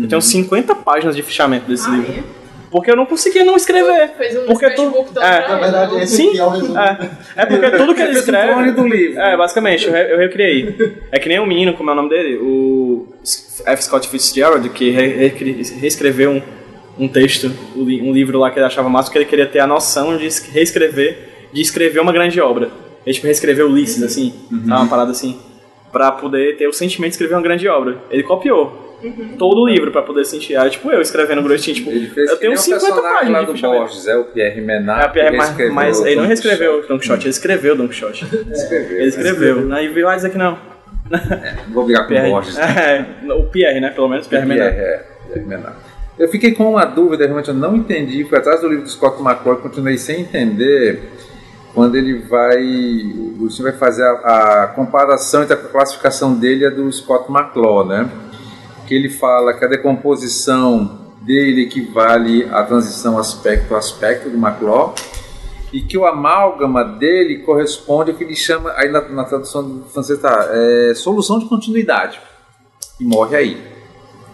[0.00, 2.12] Eu tenho 50 páginas de fichamento desse Ah, livro.
[2.12, 2.22] é?
[2.70, 4.10] Porque eu não conseguia não escrever.
[4.18, 6.78] Fez um Porque tu- é, Na verdade, esse Sim, é o resumo.
[6.78, 7.10] é.
[7.36, 8.70] É porque tudo que ele um clone escreve.
[8.72, 9.20] do livro.
[9.20, 10.76] É, basicamente, eu, re- eu recriei.
[11.10, 12.36] É que nem o menino, como é o nome dele?
[12.36, 13.06] O
[13.66, 13.82] F.
[13.84, 14.90] Scott Fitzgerald, que
[15.80, 16.42] reescreveu um,
[16.98, 19.60] um texto, um li- um livro lá que ele achava massa, porque ele queria ter
[19.60, 22.70] a noção de es- reescrever, de escrever uma grande obra.
[23.06, 25.38] Ele, tipo, reescreveu Ulisses, assim, sabe, uma parada assim,
[25.90, 27.96] pra poder ter o sentimento de escrever uma grande obra.
[28.10, 28.87] Ele copiou.
[29.38, 30.56] Todo o livro pra poder sentir.
[30.56, 33.18] Aí, tipo, eu escrevendo grostinho, tipo, Ele fez eu tenho nem o 50 personagem lá
[33.18, 33.80] páginas de fichamento.
[33.80, 35.02] Borges, é o Pierre Menard.
[35.02, 36.86] É, a Pierre, que mas, mas o ele não reescreveu.
[36.88, 38.24] Don Quixote, ele escreveu Don Quixote.
[38.24, 38.98] Escreveu.
[38.98, 39.72] Ele escreveu.
[39.72, 40.58] Aí veio lá dizer que não.
[41.10, 42.30] Não vou brigar com o Pierre.
[42.30, 42.58] Borges.
[42.58, 43.90] É, o Pierre, né?
[43.90, 44.80] Pelo menos Pierre Pierre, Menard.
[44.80, 45.76] é, Pierre Menard.
[46.18, 48.24] Eu fiquei com uma dúvida, realmente eu não entendi.
[48.24, 51.00] Fui atrás do livro do Scott McCloy, continuei sem entender
[51.72, 52.56] quando ele vai.
[52.56, 57.30] O Agostinho vai fazer a, a comparação entre a classificação dele e a do Scott
[57.30, 58.08] McClaw, né?
[58.88, 64.94] Que ele fala que a decomposição dele equivale à transição aspecto a aspecto do McClaw
[65.72, 69.84] e que o amálgama dele corresponde ao que ele chama, aí na, na tradução do
[69.84, 72.18] francês tá, é, solução de continuidade.
[72.98, 73.62] E morre aí.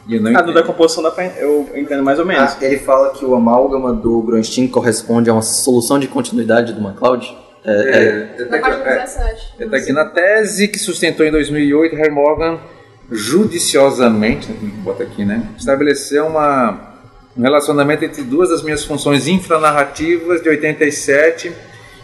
[0.06, 0.62] E eu não A do entendo.
[0.62, 2.52] decomposição dá pra, eu entendo mais ou menos.
[2.52, 6.80] Ah, ele fala que o amálgama do Gronstein corresponde a uma solução de continuidade do
[6.80, 7.36] MacLeod.
[7.64, 9.54] É, é, É, tá aqui, é, 17.
[9.58, 12.60] é, tá aqui na tese que sustentou em 2008, Herr Morgan
[13.10, 14.52] judiciosamente,
[14.82, 16.94] bota aqui, né, estabeleceu uma,
[17.36, 21.52] um relacionamento entre duas das minhas funções infranarrativas de 87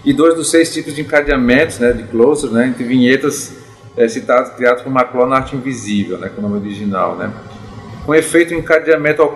[0.05, 3.55] e dois dos seis tipos de encadeamentos, né, de closures, né, entre vinhetas
[3.97, 7.33] é, citados, criados por McClaw na arte invisível, né, com o nome original, né,
[8.05, 9.33] com efeito o encadeamento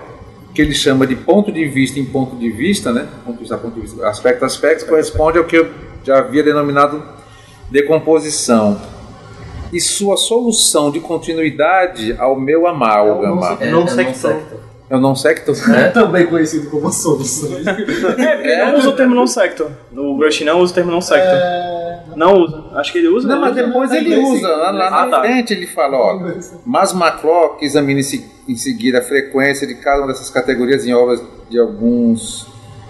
[0.55, 3.59] que ele chama de ponto de vista em ponto de vista, né, ponto de vista,
[3.59, 5.71] ponto de vista, aspecto a aspecto, corresponde ao que eu
[6.05, 7.03] já havia denominado
[7.71, 8.81] decomposição
[9.75, 13.59] e sua solução de continuidade ao meu amálgama.
[13.61, 14.37] é, Não é sector.
[14.91, 15.57] É o não sector?
[15.75, 17.51] É também conhecido como solução.
[17.67, 17.73] É,
[18.37, 19.71] porque ele não usa o termo não sector.
[19.97, 21.33] O Grushin não usa o termo não sector.
[21.39, 22.65] É, Não usa.
[22.75, 23.27] Acho que ele usa.
[23.27, 23.41] Não, né?
[23.47, 24.47] mas depois ele usa.
[24.47, 25.21] Lá, lá Ah, na tá.
[25.23, 26.21] frente ele fala, ó.
[26.67, 30.93] Mas McClock examina em se- em seguida a frequência de cada uma dessas categorias em
[30.95, 32.47] obras de alguns,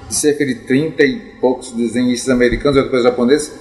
[0.09, 3.53] de cerca de 30 e poucos desenhistas americanos e depois japoneses,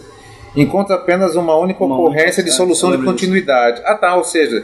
[0.55, 3.81] encontra apenas uma única Uma ocorrência única, de é, solução eu de continuidade.
[3.85, 4.63] Ah, tá, ou seja,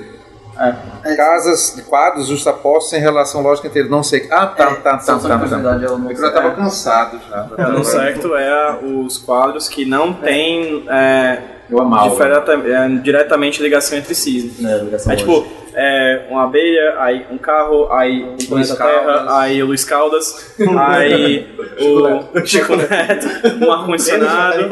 [1.15, 3.91] casas, quadros justapostos em relação lógica entre eles.
[3.91, 4.27] Não sei.
[4.29, 5.33] Ah, tá, tá, tá, solução de tá.
[5.33, 5.39] tá.
[5.39, 7.47] continuidade é o não É eu já tava cansado já.
[7.57, 12.09] É, não secto é os quadros que não têm é, Eu amava.
[12.53, 14.53] é, diretamente ligação entre si.
[14.63, 15.58] É, ligação É tipo, lógica.
[15.73, 21.47] É uma abelha, aí um carro, aí o planeta Terra, aí o Luiz Caldas, aí
[21.79, 23.27] o Chico Neto,
[23.65, 24.67] um ar-condicionado,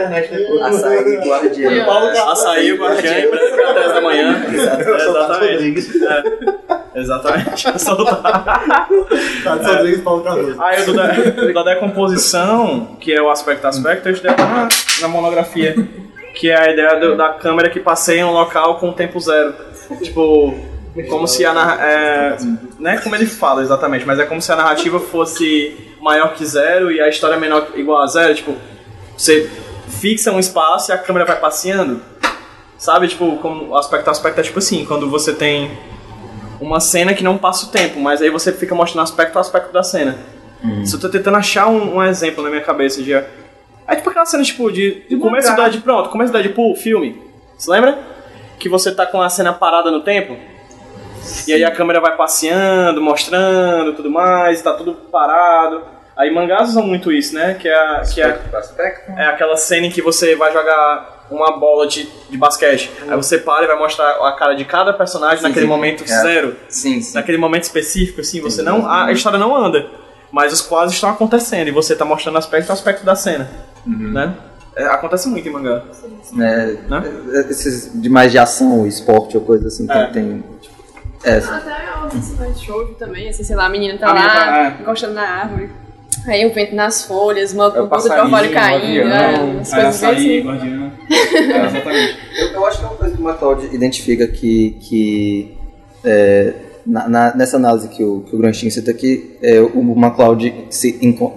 [0.64, 2.30] Açaí guardião.
[2.32, 4.46] açaí, o guardiã, e é às 10 da manhã.
[5.08, 6.04] Exatamente.
[6.04, 7.00] É.
[7.00, 7.80] Exatamente.
[7.80, 8.22] Soltar.
[8.22, 8.88] Tá.
[10.60, 11.14] Aí o da,
[11.50, 14.68] o da decomposição, que é o aspecto aspecto, a gente deu na,
[15.02, 15.76] na monografia.
[16.34, 19.56] Que é a ideia do- da câmera que passeia em um local com tempo zero.
[20.04, 20.54] Tipo,
[21.04, 22.38] como se a é,
[22.80, 26.46] Não é como ele fala exatamente, mas é como se a narrativa fosse maior que
[26.46, 28.34] zero e a história é menor igual a zero.
[28.34, 28.56] Tipo,
[29.16, 29.50] você
[29.88, 32.02] fixa um espaço e a câmera vai passeando.
[32.78, 35.72] Sabe, tipo, como o aspecto aspecto é tipo assim, quando você tem
[36.62, 39.72] uma cena que não passa o tempo, mas aí você fica mostrando aspecto a aspecto
[39.74, 40.18] da cena.
[40.86, 43.14] Se eu tô tentando achar um, um exemplo na minha cabeça de.
[43.14, 47.22] É tipo aquela cena, tipo, de, de começo da de pronto, começo da Deadpool, filme.
[47.58, 47.98] Você lembra?
[48.60, 50.36] Que você tá com a cena parada no tempo?
[51.48, 55.82] E aí a câmera vai passeando, mostrando tudo mais, tá tudo parado.
[56.16, 57.54] Aí mangás usam muito isso, né?
[57.60, 58.40] Que é, a- que é,
[59.18, 62.90] é aquela cena em que você vai jogar uma bola de, de basquete.
[63.08, 65.72] Aí você para e vai mostrar a cara de cada personagem naquele sim.
[65.72, 66.08] momento É.
[66.08, 66.56] zero.
[66.70, 67.14] Sim, sim.
[67.14, 68.88] Naquele momento específico, assim, você não.
[68.88, 69.86] A, a história não anda.
[70.32, 73.50] Mas os quadros estão acontecendo e você tá mostrando aspecto a aspecto da cena.
[73.86, 74.34] Né?
[74.76, 75.84] É, acontece muito em mangá.
[76.40, 77.04] É, Né?
[77.50, 80.06] esses de mais de ação, esporte ou coisa assim, É.
[80.08, 80.44] que tem.
[81.24, 84.76] É, Até outros mais shoujo também, assim, sei lá, a menina tá A lá, tá-
[84.78, 84.82] é.
[84.82, 85.70] encostando na árvore.
[86.26, 87.98] Aí o vento nas folhas, uma É o coisa pra
[88.28, 89.28] passarinho, fora o caindo, né?
[89.28, 90.48] Aí coisas bem açaí, assim.
[90.48, 90.92] guardiã.
[91.10, 92.18] É, exatamente.
[92.38, 95.58] Eu, eu acho que é uma coisa que o MacLeod identifica que, que
[96.04, 96.54] é,
[96.86, 100.54] na, na- nessa análise que o, que o Granchin cita aqui, é, o MacLeod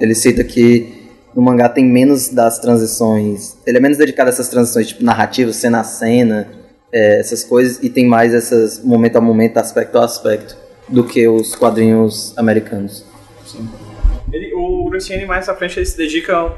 [0.01, 4.49] ele cita que no mangá tem menos das transições, ele é menos dedicado a essas
[4.49, 6.49] transições tipo narrativas, cena a cena,
[6.93, 10.57] é, essas coisas, e tem mais essas momento a momento, aspecto a aspecto,
[10.89, 13.05] do que os quadrinhos americanos.
[14.33, 16.53] Ele, o Graciane mais pra frente ele se dedica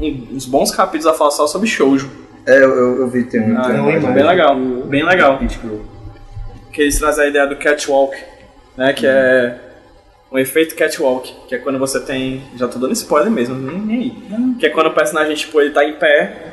[0.00, 2.10] um- uns bons capítulos a falar só sobre shoujo.
[2.46, 3.58] É, eu, eu, eu vi, tem um.
[3.58, 4.56] Ah, tem um- bem legal,
[4.86, 5.40] bem legal.
[6.72, 8.16] Que eles trazem a ideia do catwalk,
[8.76, 8.92] né?
[8.92, 9.58] Que é
[10.30, 12.42] um efeito catwalk, que é quando você tem.
[12.56, 14.54] Já tô dando spoiler mesmo, nem, nem aí.
[14.60, 16.52] Que é quando o personagem, tipo, ele tá em pé,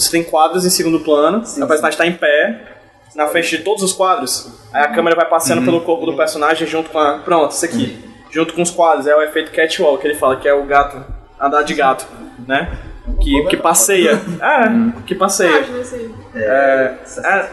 [0.00, 2.78] você tem quadros em segundo plano, o personagem tá em pé,
[3.14, 6.66] na frente de todos os quadros, aí a câmera vai passeando pelo corpo do personagem
[6.66, 7.18] junto com a.
[7.18, 8.04] Pronto, isso aqui.
[8.30, 11.04] Junto com os quadros, é o efeito catwalk que ele fala, que é o gato,
[11.40, 12.06] andar de gato,
[12.46, 12.78] né?
[13.20, 14.20] Que, que passeia.
[14.40, 15.84] É, que passeia.
[15.84, 16.14] Sei.
[16.34, 16.94] É,
[17.24, 17.50] é,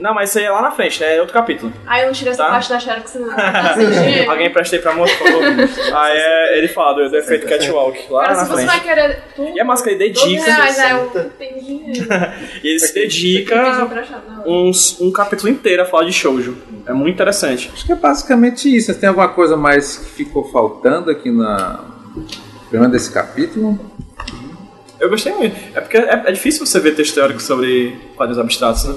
[0.00, 1.16] não, mas isso aí é lá na frente, né?
[1.16, 1.72] É outro capítulo.
[1.86, 2.50] Aí eu não tirei essa Tá.
[2.50, 3.74] parte da Xerox, você não tá.
[4.30, 5.96] Alguém emprestei pra moça, por favor.
[5.98, 8.94] Aí é, ele fala do, do efeito catwalk, lá Cara, na se você vai frente.
[8.96, 10.44] querer tudo, E a máscara ele 12 dedica.
[10.52, 12.08] reais, aí eu tenho dinheiro.
[12.62, 13.88] E ele se dedica
[14.46, 16.56] uns, um capítulo inteiro a falar de shoujo.
[16.86, 17.70] É muito interessante.
[17.72, 18.92] Acho que é basicamente isso.
[18.98, 21.80] Tem alguma coisa mais que ficou faltando aqui na.
[22.70, 23.78] Pelo menos desse capítulo?
[25.00, 25.56] Eu gostei muito.
[25.74, 28.94] É porque é, é difícil você ver texto teórico sobre quadrinhos abstratos, né?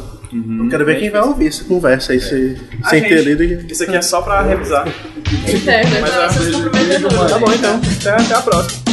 [0.60, 3.10] Eu quero ver quem vai ouvir essa conversa aí, se, A sem gente.
[3.10, 3.44] ter lido.
[3.44, 4.86] e- Isso aqui é só pra revisar.
[5.48, 7.28] Interna, Mas então, é- vocês comprometem tudo.
[7.30, 7.82] Tá bom então.
[8.00, 8.84] Até, até a próxima.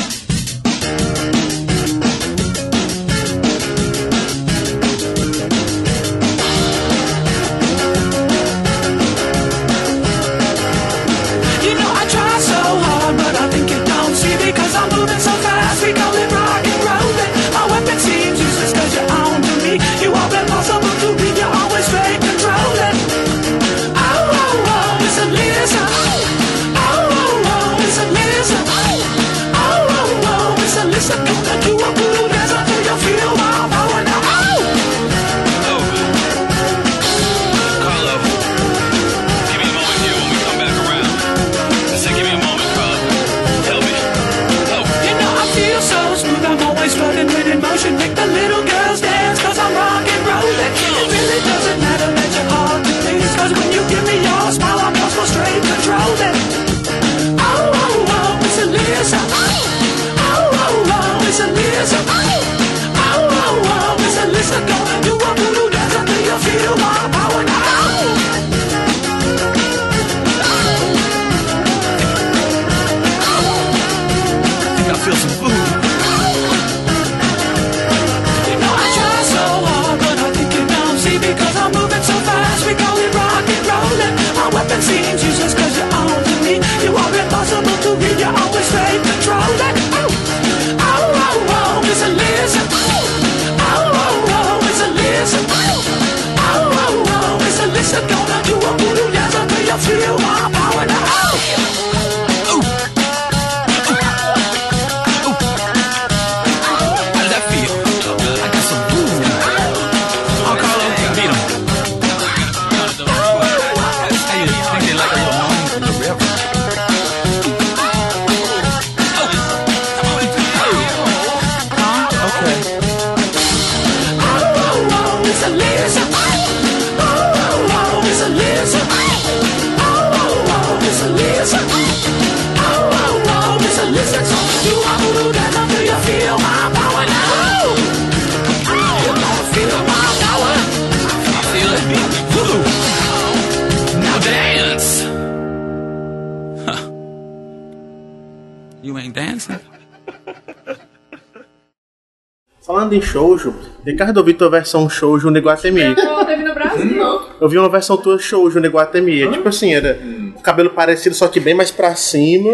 [153.91, 155.95] Ricardo, eu vi tua versão shoujo no Iguatemi.
[155.95, 157.21] Não, teve no Brasil.
[157.41, 159.23] Eu vi uma versão tua shoujo no Iguatemi.
[159.23, 159.99] É tipo assim, era
[160.37, 162.51] o cabelo parecido, só que bem mais pra cima.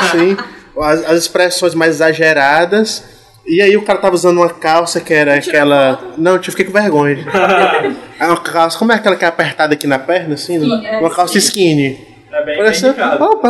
[0.00, 0.36] Assim,
[0.78, 3.04] as, as expressões mais exageradas.
[3.46, 6.00] E aí o cara tava usando uma calça que era aquela.
[6.16, 7.24] Não, eu fiquei com vergonha.
[8.16, 10.60] É uma calça, como é aquela que é apertada aqui na perna, assim?
[10.60, 12.13] Sim, é, uma calça skinny.
[12.34, 12.82] É bem, Parece.
[12.82, 13.24] bem indicado.
[13.24, 13.48] Opa,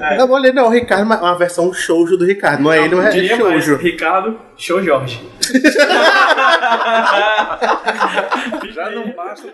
[0.00, 0.20] É.
[0.20, 2.60] Eu olhei, não, o Ricardo, mas uma versão shoujo do Ricardo.
[2.62, 3.76] Não é ele, mas é Diria mais, shoujo.
[3.76, 5.24] Ricardo, show Jorge.
[8.74, 9.48] Já não basta.